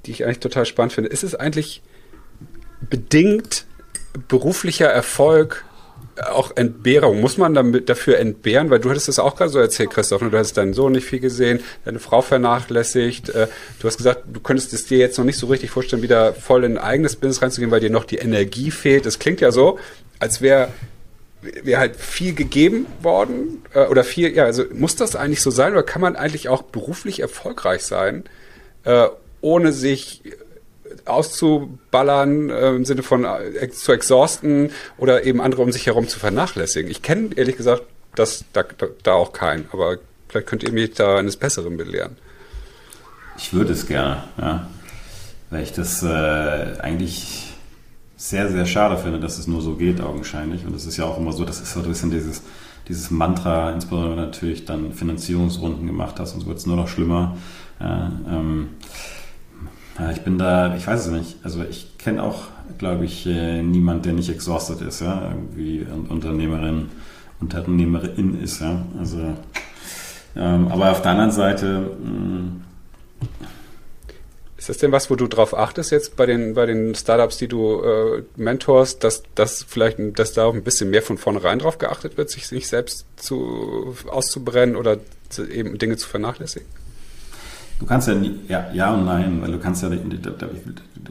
[0.06, 1.10] die ich eigentlich total spannend finde.
[1.10, 1.82] Ist es eigentlich
[2.88, 3.66] bedingt
[4.28, 5.64] beruflicher Erfolg
[6.30, 7.20] auch Entbehrung?
[7.20, 8.70] Muss man damit dafür entbehren?
[8.70, 10.22] Weil du hattest das auch gerade so erzählt, Christoph.
[10.22, 10.30] Ne?
[10.30, 13.30] Du hast deinen Sohn nicht viel gesehen, deine Frau vernachlässigt.
[13.30, 13.48] Äh,
[13.80, 16.64] du hast gesagt, du könntest es dir jetzt noch nicht so richtig vorstellen, wieder voll
[16.64, 19.06] in ein eigenes Business reinzugehen, weil dir noch die Energie fehlt.
[19.06, 19.78] Das klingt ja so,
[20.18, 20.68] als wäre
[21.42, 25.72] wäre halt viel gegeben worden äh, oder viel, ja, also muss das eigentlich so sein
[25.72, 28.24] oder kann man eigentlich auch beruflich erfolgreich sein,
[28.84, 29.08] äh,
[29.40, 30.22] ohne sich
[31.04, 36.18] auszuballern äh, im Sinne von äh, zu exhausten oder eben andere um sich herum zu
[36.18, 36.90] vernachlässigen?
[36.90, 37.82] Ich kenne ehrlich gesagt
[38.14, 42.16] das, da, da, da auch keinen, aber vielleicht könnt ihr mich da eines Besseren belehren.
[43.36, 44.68] Ich würde es gerne, ja.
[45.50, 47.41] Weil ich das äh, eigentlich
[48.22, 50.64] sehr, sehr schade finde, dass es nur so geht, augenscheinlich.
[50.64, 52.42] Und es ist ja auch immer so, das ist so ein bisschen dieses,
[52.86, 57.36] dieses Mantra, insbesondere natürlich dann Finanzierungsrunden gemacht hast, und so wird es nur noch schlimmer.
[57.80, 58.68] Ja, ähm,
[60.12, 61.36] ich bin da, ich weiß es nicht.
[61.42, 62.44] Also ich kenne auch,
[62.78, 66.90] glaube ich, äh, niemand, der nicht exhausted ist, ja, irgendwie Unternehmerin,
[67.40, 68.82] Unternehmerin ist, ja.
[69.00, 69.18] Also,
[70.36, 72.62] ähm, aber auf der anderen Seite, mh, mm,
[74.62, 77.48] ist das denn was, wo du drauf achtest jetzt bei den, bei den Startups, die
[77.48, 81.78] du äh, mentorst, dass, dass vielleicht, dass da auch ein bisschen mehr von vornherein drauf
[81.78, 84.98] geachtet wird, sich nicht selbst zu, auszubrennen oder
[85.30, 86.68] zu, eben Dinge zu vernachlässigen?
[87.80, 90.48] Du kannst ja, nie, ja, ja und nein, weil du kannst ja, da, da,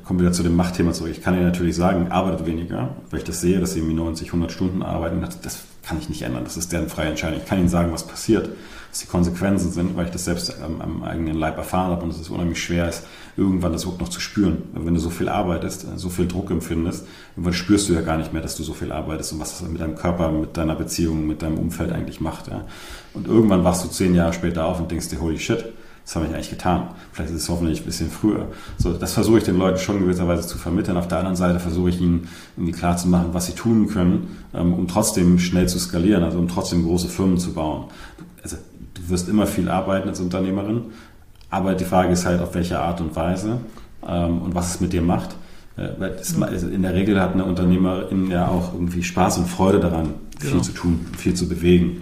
[0.05, 1.11] kommen wieder zu dem Machtthema zurück.
[1.11, 4.49] Ich kann dir natürlich sagen, arbeitet weniger, weil ich das sehe, dass sie 90, 100
[4.49, 5.19] Stunden arbeiten.
[5.19, 6.45] Das, das kann ich nicht ändern.
[6.45, 7.41] Das ist deren freie Entscheidung.
[7.41, 8.49] Ich kann ihnen sagen, was passiert
[8.91, 12.09] was die Konsequenzen sind, weil ich das selbst am, am eigenen Leib erfahren habe und
[12.09, 13.05] es ist unheimlich schwer ist,
[13.38, 14.63] irgendwann das überhaupt noch zu spüren.
[14.73, 18.34] Wenn du so viel arbeitest, so viel Druck empfindest, irgendwann spürst du ja gar nicht
[18.34, 21.27] mehr, dass du so viel arbeitest und was das mit deinem Körper, mit deiner Beziehung,
[21.27, 22.47] mit deinem Umfeld eigentlich macht.
[22.47, 22.65] Ja.
[23.13, 25.65] Und irgendwann wachst du zehn Jahre später auf und denkst dir, holy shit,
[26.03, 26.89] das habe ich eigentlich getan.
[27.11, 28.47] Vielleicht ist es hoffentlich ein bisschen früher.
[28.77, 30.97] So, das versuche ich den Leuten schon gewisserweise zu vermitteln.
[30.97, 32.27] Auf der anderen Seite versuche ich ihnen
[32.57, 36.39] irgendwie klar zu machen, was sie tun können, ähm, um trotzdem schnell zu skalieren, also
[36.39, 37.86] um trotzdem große Firmen zu bauen.
[38.41, 38.57] Also
[38.95, 40.86] du wirst immer viel arbeiten als Unternehmerin,
[41.51, 43.59] aber die Frage ist halt, auf welche Art und Weise
[44.07, 45.35] ähm, und was es mit dir macht.
[45.77, 49.47] Äh, weil das, also in der Regel hat eine Unternehmerin ja auch irgendwie Spaß und
[49.47, 50.63] Freude daran, viel genau.
[50.63, 52.01] zu tun, viel zu bewegen.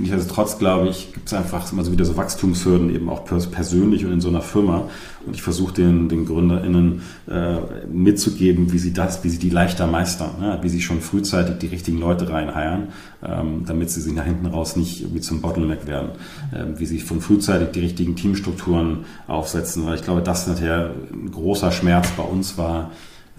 [0.00, 4.12] Nichtsdestotrotz, glaube ich, gibt es einfach immer so wieder so Wachstumshürden, eben auch persönlich und
[4.12, 4.88] in so einer Firma.
[5.26, 7.56] Und ich versuche den, den GründerInnen äh,
[7.92, 10.58] mitzugeben, wie sie das, wie sie die leichter meistern, ne?
[10.62, 12.88] wie sie schon frühzeitig die richtigen Leute reinheiern,
[13.22, 16.12] ähm, damit sie sich nach hinten raus nicht irgendwie zum Bottleneck werden.
[16.54, 19.84] Ähm, wie sie von frühzeitig die richtigen Teamstrukturen aufsetzen.
[19.84, 22.90] Weil ich glaube, das nachher ein großer Schmerz bei uns war,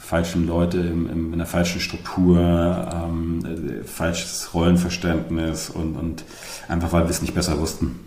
[0.02, 6.24] falschen Leute im, im, in der falschen Struktur, ähm, äh, falsches Rollenverständnis und, und
[6.68, 8.00] einfach weil wir es nicht besser wussten.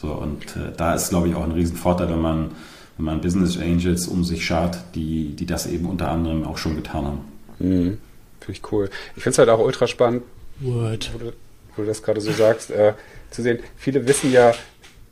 [0.00, 2.52] So, und äh, da ist, glaube ich, auch ein Riesenvorteil, wenn man,
[2.96, 6.76] wenn man Business Angels um sich schart, die, die das eben unter anderem auch schon
[6.76, 7.20] getan haben.
[7.58, 7.98] Mhm.
[8.40, 8.88] Finde ich cool.
[9.16, 10.22] Ich finde es halt auch ultra spannend.
[10.58, 11.32] Wo, du,
[11.76, 12.94] wo du das gerade so sagst, äh,
[13.30, 13.58] zu sehen.
[13.76, 14.52] Viele wissen ja,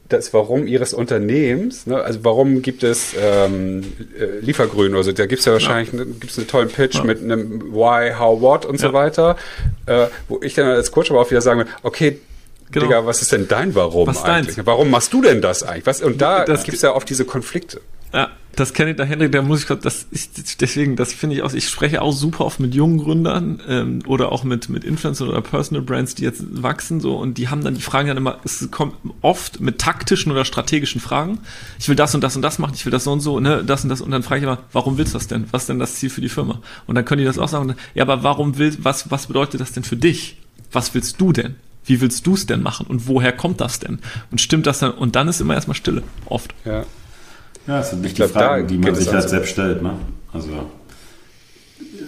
[0.09, 2.01] das Warum ihres Unternehmens, ne?
[2.03, 3.83] also warum gibt es ähm,
[4.19, 5.99] äh, Liefergrün oder so, da gibt es ja wahrscheinlich ja.
[5.99, 7.05] Ne, gibt's einen tollen Pitch ja.
[7.05, 8.89] mit einem Why, How, What und ja.
[8.89, 9.37] so weiter,
[9.87, 12.19] äh, wo ich dann als Coach aber auch wieder sagen will, okay,
[12.71, 12.87] genau.
[12.87, 14.57] Digga, was ist denn dein Warum was eigentlich?
[14.57, 14.67] Deins?
[14.67, 15.87] Warum machst du denn das eigentlich?
[15.87, 17.81] Was, und da gibt es ja oft diese Konflikte.
[18.13, 21.43] Ja, das kenne ich, da Henrik, da muss ich, das ist deswegen, das finde ich
[21.43, 25.29] auch, ich spreche auch super oft mit jungen Gründern ähm, oder auch mit mit Influencern
[25.29, 28.39] oder Personal Brands, die jetzt wachsen so und die haben dann die Fragen dann immer,
[28.45, 31.39] es kommt oft mit taktischen oder strategischen Fragen.
[31.79, 33.63] Ich will das und das und das machen, ich will das so und so, ne,
[33.65, 35.45] das und das und dann frage ich immer, warum willst du das denn?
[35.53, 36.61] Was ist denn das Ziel für die Firma?
[36.87, 39.73] Und dann können die das auch sagen, ja, aber warum willst, was was bedeutet das
[39.73, 40.39] denn für dich?
[40.73, 41.57] Was willst du denn?
[41.89, 42.87] Wie willst du es denn machen?
[42.87, 43.99] Und woher kommt das denn?
[44.31, 44.93] Und stimmt das dann?
[44.93, 46.55] Und dann ist immer erstmal Stille, oft.
[46.65, 46.85] Ja.
[47.67, 49.29] Ja, das sind nicht die Fragen, die man sich halt so.
[49.29, 49.83] selbst stellt.
[49.83, 49.93] Ne?
[50.33, 50.49] Also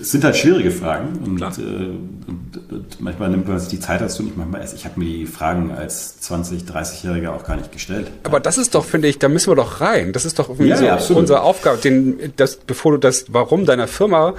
[0.01, 4.01] es sind halt schwierige Fragen und, äh, und, und, manchmal nimmt man sich die Zeit
[4.01, 4.37] dazu nicht.
[4.37, 8.11] Manchmal, ich habe mir die Fragen als 20, 30-Jähriger auch gar nicht gestellt.
[8.23, 10.13] Aber das ist doch, finde ich, da müssen wir doch rein.
[10.13, 11.79] Das ist doch ja, so ja, unsere Aufgabe.
[11.79, 14.35] Den, das, bevor du das Warum deiner Firma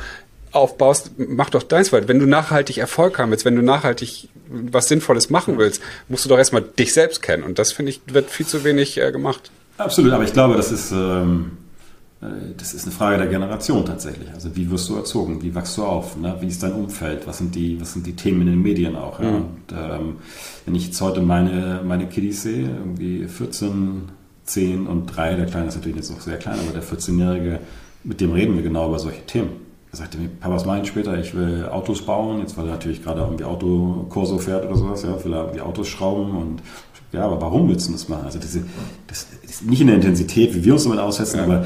[0.52, 2.08] aufbaust, mach doch deins weiter.
[2.08, 6.30] Wenn du nachhaltig Erfolg haben willst, wenn du nachhaltig was Sinnvolles machen willst, musst du
[6.30, 7.44] doch erstmal dich selbst kennen.
[7.44, 9.52] Und das, finde ich, wird viel zu wenig äh, gemacht.
[9.78, 11.52] Absolut, aber ich glaube, das ist, ähm,
[12.22, 12.26] äh,
[12.58, 14.30] das ist eine Frage der Generation tatsächlich.
[14.34, 15.42] Also wie wirst du erzogen?
[15.42, 16.18] Wie wachst du auf?
[16.18, 16.36] Ne?
[16.40, 17.26] Wie ist dein Umfeld?
[17.28, 19.20] Was sind die, was sind die Themen in den Medien auch?
[19.20, 19.32] Ja?
[19.32, 19.36] Mhm.
[19.36, 20.16] Und, ähm,
[20.66, 24.10] wenn ich jetzt heute meine, meine Kiddies sehe, irgendwie 14,
[24.44, 27.60] 10 und 3, der Kleine ist natürlich jetzt noch sehr klein, aber der 14-Jährige,
[28.04, 29.71] mit dem reden wir genau über solche Themen.
[29.92, 31.20] Er sagte mir, Papa, was meine ich später?
[31.20, 32.40] Ich will Autos bauen.
[32.40, 35.90] Jetzt, weil er natürlich gerade irgendwie Autokurso fährt oder sowas, ja, will er irgendwie Autos
[35.90, 36.62] schrauben und
[37.12, 38.26] ja, aber warum willst du das machen?
[38.26, 38.64] Also diese,
[39.08, 41.44] das ist nicht in der Intensität, wie wir uns damit aussetzen, ja.
[41.44, 41.66] aber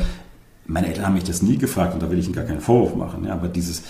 [0.66, 2.96] meine Eltern haben mich das nie gefragt und da will ich ihnen gar keinen Vorwurf
[2.96, 3.26] machen.
[3.26, 3.84] Ja, aber dieses,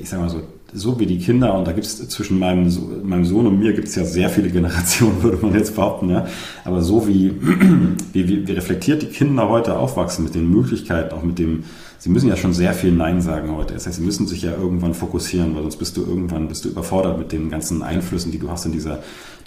[0.00, 0.42] ich sage mal so,
[0.72, 2.72] so wie die Kinder, und da gibt es zwischen meinem,
[3.02, 6.28] meinem Sohn und mir gibt es ja sehr viele Generationen, würde man jetzt behaupten, ja.
[6.64, 7.34] Aber so wie,
[8.12, 11.64] wie, wie reflektiert die Kinder heute aufwachsen mit den Möglichkeiten, auch mit dem,
[12.00, 13.74] sie müssen ja schon sehr viel Nein sagen heute.
[13.74, 16.70] Das heißt, sie müssen sich ja irgendwann fokussieren, weil sonst bist du irgendwann, bist du
[16.70, 19.00] überfordert mit den ganzen Einflüssen, die du hast in dieser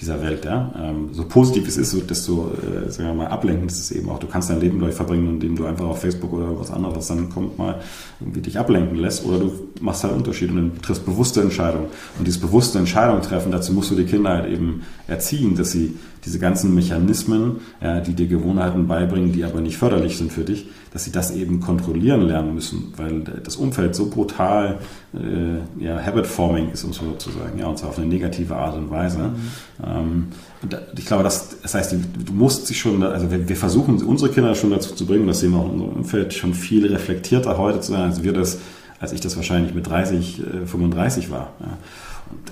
[0.04, 0.46] dieser Welt.
[0.46, 0.74] Ja?
[0.78, 4.20] Ähm, so positiv es ist, desto äh, sagen wir mal, ablenkend ist es eben auch.
[4.20, 7.30] Du kannst dein Leben gleich verbringen, indem du einfach auf Facebook oder was anderes dann
[7.30, 7.82] kommt mal
[8.20, 9.52] irgendwie dich ablenken lässt oder du
[9.82, 11.88] machst halt Unterschied und dann triffst bewusste Entscheidungen.
[12.18, 15.98] Und dieses bewusste Entscheidung treffen, dazu musst du die Kinder halt eben erziehen, dass sie
[16.26, 20.68] diese ganzen Mechanismen, ja, die dir Gewohnheiten beibringen, die aber nicht förderlich sind für dich,
[20.94, 24.78] dass sie das eben kontrollieren lernen müssen, weil das Umfeld so brutal
[25.16, 28.56] äh, ja, Habit-Forming ist, um es so zu sagen, ja, und zwar auf eine negative
[28.56, 29.18] Art und Weise.
[29.18, 29.36] Mhm.
[29.84, 30.28] Ähm,
[30.62, 34.32] und ich glaube, das, das heißt, du musst sich schon, also wir, wir, versuchen unsere
[34.32, 37.80] Kinder schon dazu zu bringen, dass sie auch in unserem Umfeld schon viel reflektierter heute
[37.80, 38.60] zu sein, als wir das,
[39.00, 41.54] als ich das wahrscheinlich mit 30, äh, 35 war.
[41.60, 41.78] Ja.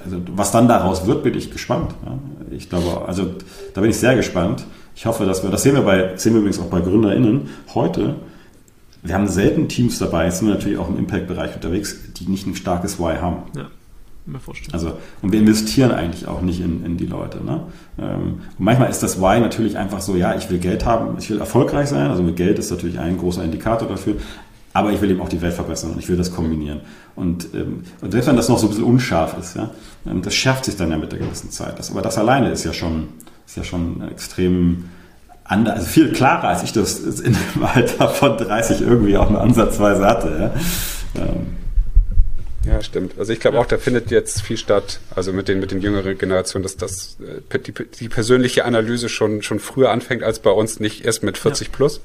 [0.03, 1.93] Also, was dann daraus wird, bin ich gespannt.
[2.03, 2.17] Ja.
[2.49, 3.35] Ich glaube, also
[3.75, 4.65] da bin ich sehr gespannt.
[4.95, 8.15] Ich hoffe, dass wir, das sehen wir bei, sehen wir übrigens auch bei GründerInnen heute,
[9.03, 12.55] wir haben selten Teams dabei, sind wir natürlich auch im Impact-Bereich unterwegs, die nicht ein
[12.55, 13.43] starkes Why haben.
[13.55, 13.67] Ja,
[14.25, 14.73] mir vorstellen.
[14.73, 17.43] Also, und wir investieren eigentlich auch nicht in, in die Leute.
[17.43, 17.61] Ne?
[17.99, 21.29] Ähm, und manchmal ist das Why natürlich einfach so, ja, ich will Geld haben, ich
[21.29, 24.15] will erfolgreich sein, also mit Geld ist natürlich ein großer Indikator dafür,
[24.73, 26.81] aber ich will eben auch die Welt verbessern und ich will das kombinieren.
[27.15, 29.71] Und, ähm, und selbst wenn das noch so ein bisschen unscharf ist, ja,
[30.05, 31.77] ähm, das schärft sich dann ja mit der gewissen Zeit.
[31.79, 33.09] Das, aber das alleine ist ja schon,
[33.45, 34.85] ist ja schon extrem
[35.51, 39.41] anders, also viel klarer, als ich das in dem Alter von 30 irgendwie auch nur
[39.41, 40.51] ansatzweise hatte.
[41.13, 41.57] Ja, ähm.
[42.65, 43.13] ja stimmt.
[43.19, 46.17] Also ich glaube auch, da findet jetzt viel statt, also mit den, mit den jüngeren
[46.17, 50.79] Generationen, dass das, äh, die, die persönliche Analyse schon, schon früher anfängt als bei uns,
[50.79, 51.73] nicht erst mit 40 ja.
[51.75, 52.01] plus.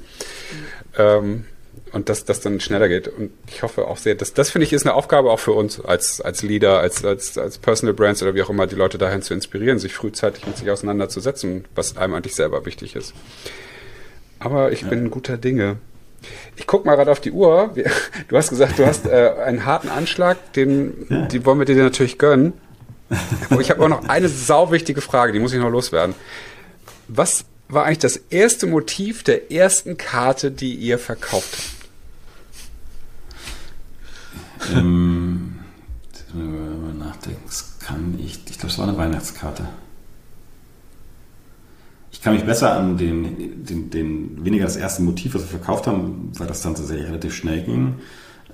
[0.97, 1.45] Ähm,
[1.91, 3.07] und dass das dann schneller geht.
[3.07, 5.79] Und ich hoffe auch sehr, dass das finde ich ist eine Aufgabe auch für uns
[5.79, 9.21] als, als Leader, als, als, als Personal Brands oder wie auch immer, die Leute dahin
[9.21, 13.13] zu inspirieren, sich frühzeitig mit sich auseinanderzusetzen, was einem eigentlich selber wichtig ist.
[14.39, 14.89] Aber ich ja.
[14.89, 15.77] bin guter Dinge.
[16.55, 17.73] Ich guck mal gerade auf die Uhr.
[18.27, 21.25] Du hast gesagt, du hast äh, einen harten Anschlag, den ja.
[21.27, 22.53] die wollen wir dir natürlich gönnen.
[23.49, 26.15] Aber ich habe auch noch eine sauwichtige Frage, die muss ich noch loswerden.
[27.07, 31.77] Was war eigentlich das erste Motiv der ersten Karte, die ihr verkauft habt?
[34.73, 35.59] ähm,
[36.33, 37.41] wenn man nachdenken
[37.79, 39.67] kann, ich, ich glaube, es war eine Weihnachtskarte.
[42.11, 45.87] Ich kann mich besser an den, den, den, weniger das erste Motiv, was wir verkauft
[45.87, 47.99] haben, weil das dann tatsächlich relativ schnell ging,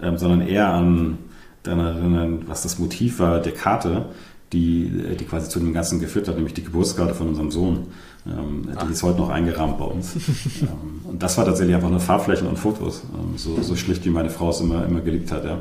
[0.01, 1.17] ähm, sondern eher an
[1.63, 4.09] daran erinnern, was das Motiv war der Karte,
[4.51, 7.87] die, die quasi zu dem Ganzen geführt hat, nämlich die Geburtskarte von unserem Sohn.
[8.25, 10.15] Ähm, die ist heute noch eingerahmt bei uns.
[10.61, 13.03] ähm, und das war tatsächlich einfach nur Farbflächen und Fotos.
[13.13, 15.43] Ähm, so, so schlicht, wie meine Frau es immer, immer geliebt hat.
[15.43, 15.55] Ja.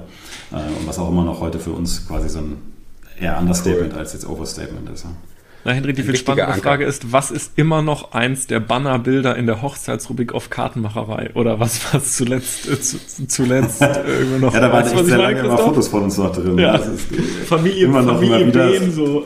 [0.53, 2.59] Äh, und was auch immer noch heute für uns quasi so ein
[3.19, 3.99] eher Understatement cool.
[3.99, 5.05] als jetzt Overstatement ist.
[5.05, 5.11] Ja.
[5.65, 6.63] Na, Henry, die viel spannende Anker.
[6.63, 11.31] Frage ist, was ist immer noch eins der Bannerbilder in der Hochzeitsrubrik auf Kartenmacherei?
[11.35, 12.99] Oder was war zuletzt, äh, zu,
[13.29, 14.55] zuletzt irgendwo noch?
[14.55, 16.59] ja, da waren echt sehr lange immer Fotos von uns noch drin.
[16.59, 16.81] Ja.
[17.47, 18.91] Familie, immer noch Familie immer wieder.
[18.91, 19.25] So.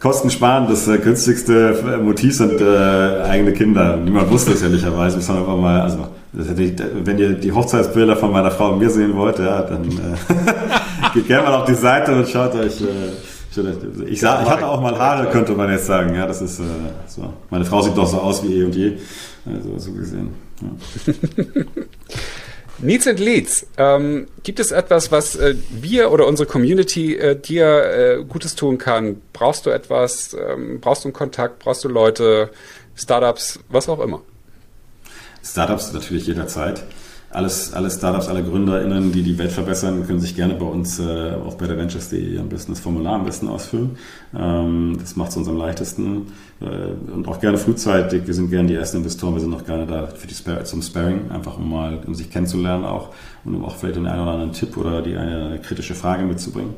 [0.00, 3.96] Kosten sparen, das äh, günstigste äh, Motiv sind äh, eigene Kinder.
[3.96, 5.18] Niemand wusste es ehrlicherweise.
[5.18, 9.38] Ich einfach mal, also wenn ihr die Hochzeitsbilder von meiner Frau und mir sehen wollt,
[9.38, 12.80] ja, dann äh, geht gerne mal auf die Seite und schaut euch.
[12.82, 16.14] Äh, ich, sah, ich hatte auch mal Haare, könnte man jetzt sagen.
[16.14, 16.64] Ja, das ist äh,
[17.06, 17.32] so.
[17.48, 18.98] Meine Frau sieht doch so aus wie eh und je.
[19.46, 20.28] Also so gesehen.
[20.60, 21.14] Ja.
[22.78, 23.66] Needs and Leads.
[23.78, 28.78] Ähm, gibt es etwas, was äh, wir oder unsere Community äh, dir äh, Gutes tun
[28.78, 29.22] kann?
[29.32, 30.34] Brauchst du etwas?
[30.34, 31.58] Ähm, brauchst du einen Kontakt?
[31.58, 32.50] Brauchst du Leute?
[32.94, 33.60] Startups?
[33.68, 34.22] Was auch immer.
[35.42, 36.82] Startups natürlich jederzeit
[37.36, 41.32] alles, alle Startups, alle GründerInnen, die die Welt verbessern, können sich gerne bei uns äh,
[41.44, 43.98] auf betterventures.de am besten das Formular am besten ausfüllen.
[44.34, 46.32] Ähm, das macht es uns am leichtesten.
[46.60, 48.26] Äh, und auch gerne frühzeitig.
[48.26, 49.34] Wir sind gerne die ersten Investoren.
[49.34, 52.30] Wir sind auch gerne da für die Spar zum Sparring, einfach um mal um sich
[52.30, 53.10] kennenzulernen auch
[53.44, 56.74] und um auch vielleicht den einen oder anderen Tipp oder die eine kritische Frage mitzubringen.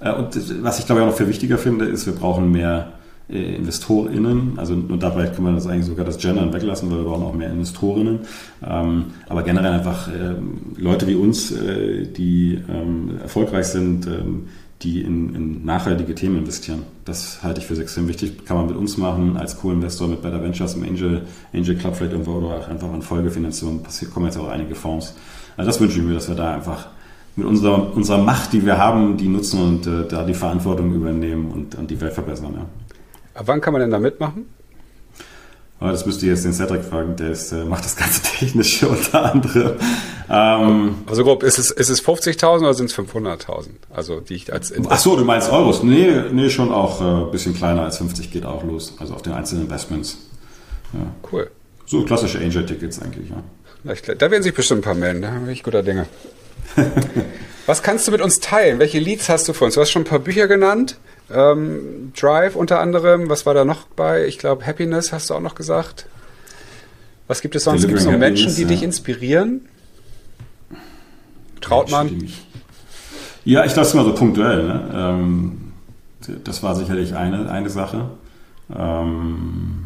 [0.00, 2.94] Äh, und was ich glaube ich auch noch viel wichtiger finde, ist, wir brauchen mehr
[3.30, 7.04] äh, InvestorInnen, also und dabei kann man das eigentlich sogar das Gendern weglassen, weil wir
[7.04, 8.20] brauchen auch mehr InvestorInnen.
[8.66, 10.34] Ähm, aber generell einfach äh,
[10.76, 14.48] Leute wie uns, die ähm, erfolgreich sind, ähm,
[14.82, 16.82] die in, in, nachhaltige Themen investieren.
[17.04, 18.44] Das halte ich für extrem wichtig.
[18.44, 21.22] Kann man mit uns machen, als Co-Investor mit Better Ventures im Angel,
[21.52, 23.82] Angel Club vielleicht irgendwo oder auch einfach an Folgefinanzierung.
[23.82, 25.14] Passiert, kommen jetzt auch einige Fonds.
[25.56, 26.88] Also das wünsche ich mir, dass wir da einfach
[27.36, 31.50] mit unserer, unserer Macht, die wir haben, die nutzen und äh, da die Verantwortung übernehmen
[31.50, 32.54] und, und die Welt verbessern.
[32.54, 32.66] Ja.
[33.34, 34.46] Ab wann kann man denn da mitmachen?
[35.82, 38.88] Aber das müsst ihr jetzt den Cedric fragen, der ist, äh, macht das ganze Technische
[38.88, 39.72] unter anderem.
[40.30, 43.66] Ähm, also grob, ist es, ist es 50.000 oder sind es 500.000?
[43.92, 45.82] Also die ich als Ach so, du meinst Euros?
[45.82, 48.94] Nee, nee schon auch ein äh, bisschen kleiner als 50 geht auch los.
[49.00, 50.18] Also auf den einzelnen Investments.
[50.92, 51.00] Ja.
[51.32, 51.50] Cool.
[51.84, 54.14] So klassische Angel-Tickets eigentlich, ja.
[54.14, 56.06] Da werden sich bestimmt ein paar melden, da bin ich guter Dinge.
[57.66, 58.78] Was kannst du mit uns teilen?
[58.78, 59.74] Welche Leads hast du für uns?
[59.74, 60.96] Du hast schon ein paar Bücher genannt.
[61.32, 63.28] Ähm, Drive unter anderem.
[63.28, 64.26] Was war da noch bei?
[64.26, 66.06] Ich glaube, Happiness hast du auch noch gesagt.
[67.26, 67.86] Was gibt es sonst?
[67.86, 68.68] Gibt es noch Menschen, die ja.
[68.68, 69.62] dich inspirieren?
[71.60, 72.28] Traut man?
[73.44, 74.64] Ja, ich ist immer so punktuell.
[74.64, 74.90] Ne?
[74.94, 75.72] Ähm,
[76.44, 78.10] das war sicherlich eine, eine Sache.
[78.76, 79.82] Ähm,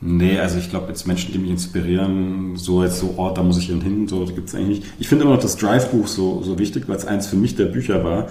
[0.00, 3.58] Nee, also ich glaube, jetzt Menschen, die mich inspirieren, so jetzt so, oh, da muss
[3.58, 4.92] ich hin, so gibt es eigentlich nicht.
[5.00, 7.64] Ich finde immer noch das Drive-Buch so, so wichtig, weil es eins für mich der
[7.64, 8.28] Bücher war.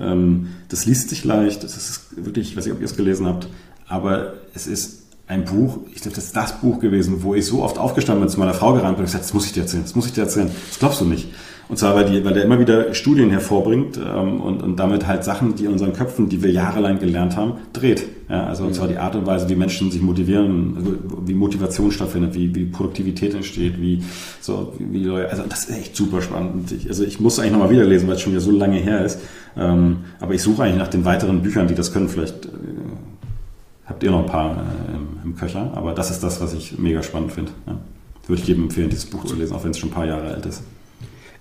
[0.00, 3.26] Ähm, das liest sich leicht, das ist wirklich, ich weiß nicht, ob ihr es gelesen
[3.26, 3.48] habt,
[3.86, 7.62] aber es ist ein Buch, ich glaube, das ist das Buch gewesen, wo ich so
[7.62, 9.84] oft aufgestanden bin, zu meiner Frau gerannt bin und gesagt, das muss ich dir erzählen,
[9.84, 11.28] das muss ich dir erzählen, das glaubst du nicht.
[11.70, 15.22] Und zwar, weil, die, weil der immer wieder Studien hervorbringt ähm, und, und damit halt
[15.22, 18.02] Sachen, die in unseren Köpfen, die wir jahrelang gelernt haben, dreht.
[18.28, 20.96] Ja, also und zwar die Art und Weise, wie Menschen sich motivieren, also
[21.26, 24.02] wie Motivation stattfindet, wie, wie Produktivität entsteht, wie
[24.40, 26.72] so, wie Leute, also das ist echt super spannend.
[26.72, 29.04] Ich, also ich muss eigentlich nochmal wieder lesen, weil es schon wieder so lange her
[29.04, 29.20] ist.
[29.56, 32.08] Ähm, aber ich suche eigentlich nach den weiteren Büchern, die das können.
[32.08, 32.48] Vielleicht äh,
[33.86, 36.78] habt ihr noch ein paar äh, im, im, Köcher, aber das ist das, was ich
[36.78, 37.52] mega spannend finde.
[37.68, 37.78] Ja.
[38.26, 40.34] Würde ich jedem empfehlen, dieses Buch zu lesen, auch wenn es schon ein paar Jahre
[40.34, 40.62] alt ist.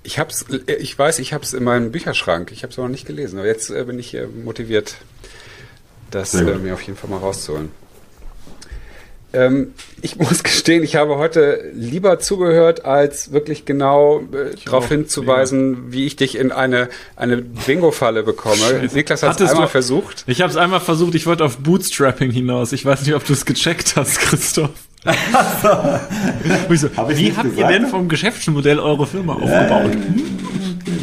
[0.04, 2.52] Ich hab's, ich weiß, ich habe es in meinem Bücherschrank.
[2.52, 3.38] Ich habe es aber noch nicht gelesen.
[3.38, 4.95] Aber jetzt äh, bin ich äh, motiviert,
[6.10, 7.70] das äh, mir auf jeden Fall mal rauszuholen.
[9.32, 15.74] Ähm, ich muss gestehen, ich habe heute lieber zugehört, als wirklich genau äh, darauf hinzuweisen,
[15.74, 15.80] ja.
[15.93, 18.89] wie ich dich in eine, eine Bingo-Falle bekomme.
[18.93, 20.24] Niklas hat es einmal du, versucht.
[20.28, 22.72] Ich habe es einmal versucht, ich wollte auf Bootstrapping hinaus.
[22.72, 24.72] Ich weiß nicht, ob du es gecheckt hast, Christoph
[25.62, 25.70] so,
[26.95, 27.57] hab wie habt gesagt?
[27.57, 29.91] ihr denn vom Geschäftsmodell eure Firma aufgebaut?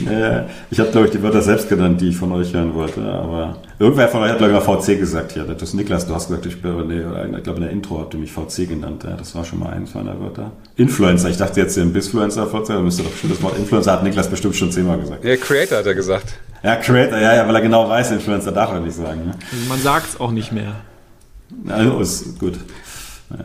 [0.08, 3.02] Äh, ich habe, glaube ich, die Wörter selbst genannt, die ich von euch hören wollte.
[3.02, 5.44] Aber irgendwer von euch hat, glaube ich, mal VC gesagt hier.
[5.44, 7.00] Das ist Niklas, du hast gesagt, ich, nee,
[7.36, 9.04] ich glaube, in der Intro habt ihr mich VC genannt.
[9.04, 10.52] Ja, das war schon mal eines meiner Wörter.
[10.76, 11.28] Influencer.
[11.30, 14.02] Ich dachte jetzt, ihr ein Bisfluencer VC, da müsste doch bestimmt das Wort Influencer hat
[14.02, 15.24] Niklas bestimmt schon zehnmal gesagt.
[15.24, 16.34] Ja, Creator hat er gesagt.
[16.62, 19.26] Ja, Creator, ja, ja, weil er genau weiß, Influencer darf er nicht sagen.
[19.26, 19.34] Ne?
[19.68, 20.74] Man sagt es auch nicht mehr.
[21.68, 22.54] Also, ist gut.
[23.28, 23.44] Naja.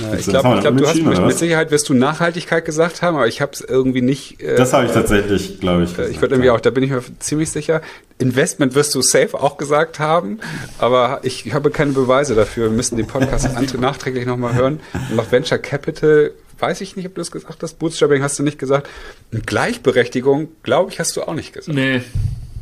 [0.00, 3.26] Ja, ich glaube, glaub, du hast mit, mit, Sicherheit wirst du Nachhaltigkeit gesagt haben, aber
[3.26, 4.40] ich habe es irgendwie nicht.
[4.40, 5.90] Äh, das habe ich tatsächlich, glaube ich.
[5.90, 6.54] Gesagt, ich würde irgendwie ja.
[6.54, 7.82] auch, da bin ich mir ziemlich sicher.
[8.18, 10.40] Investment wirst du safe auch gesagt haben,
[10.78, 12.64] aber ich habe keine Beweise dafür.
[12.64, 13.48] Wir müssen den Podcast
[13.80, 14.80] nachträglich nochmal hören.
[15.08, 17.78] Und noch Venture Capital, weiß ich nicht, ob du das gesagt hast.
[17.78, 18.88] Bootstrapping hast du nicht gesagt.
[19.32, 21.74] Und Gleichberechtigung, glaube ich, hast du auch nicht gesagt.
[21.74, 22.02] Nee.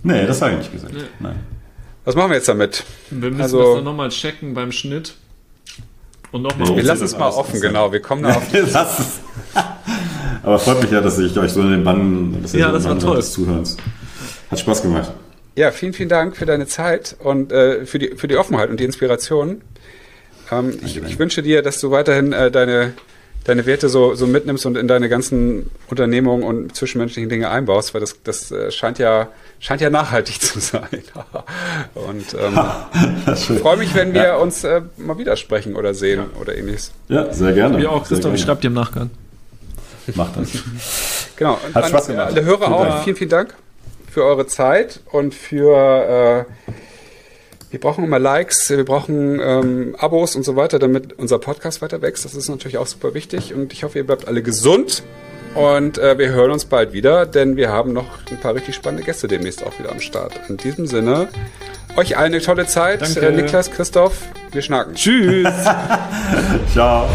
[0.03, 0.95] Nee, das habe ich nicht gesagt.
[0.95, 1.03] Nee.
[1.19, 1.41] Nein.
[2.05, 2.85] Was machen wir jetzt damit?
[3.11, 5.15] Wir müssen also, das dann nochmal checken beim Schnitt.
[6.33, 6.77] Und nochmal.
[6.77, 7.93] Wir lassen es mal offen, genau.
[7.93, 8.43] Wir kommen da auf.
[8.53, 9.21] Lass es.
[10.43, 12.73] Aber freut mich ja, dass ich euch so in den Bann, dass ihr ja, so
[12.75, 13.17] das war toll.
[13.17, 13.77] des Zuhörens.
[14.51, 15.13] Hat Spaß gemacht.
[15.57, 18.79] Ja, vielen, vielen Dank für deine Zeit und äh, für, die, für die Offenheit und
[18.79, 19.63] die Inspiration.
[20.51, 22.95] Ähm, ich, ich, wünsche dir, dass du weiterhin äh, deine
[23.49, 28.01] deine Werte so, so mitnimmst und in deine ganzen Unternehmungen und zwischenmenschlichen Dinge einbaust, weil
[28.03, 29.29] das, das äh, scheint ja
[29.61, 31.03] scheint ja nachhaltig zu sein.
[31.95, 32.61] und ähm,
[33.35, 34.37] ich freue mich, wenn wir ja.
[34.37, 36.41] uns äh, mal widersprechen oder sehen ja.
[36.41, 36.93] oder ähnliches.
[37.09, 37.79] Ja, sehr gerne.
[37.79, 39.11] Wie auch, Christoph, ich schreibe dir im Nachgang.
[40.15, 40.49] Macht das.
[41.37, 41.59] genau.
[41.67, 42.29] Und Hat Spaß gemacht.
[42.29, 43.55] Alle Hörer auch, vielen, vielen Dank
[44.11, 46.73] für eure Zeit und für äh,
[47.71, 52.01] wir brauchen immer Likes, wir brauchen ähm, Abos und so weiter, damit unser Podcast weiter
[52.01, 52.25] wächst.
[52.25, 55.03] Das ist natürlich auch super wichtig und ich hoffe, ihr bleibt alle gesund
[55.55, 59.05] und äh, wir hören uns bald wieder, denn wir haben noch ein paar richtig spannende
[59.05, 60.33] Gäste demnächst auch wieder am Start.
[60.49, 61.29] In diesem Sinne,
[61.97, 63.17] euch allen eine tolle Zeit.
[63.17, 64.23] Äh, Niklas, Christoph,
[64.53, 64.95] wir schnacken.
[64.95, 65.49] Tschüss.
[66.73, 67.09] Ciao.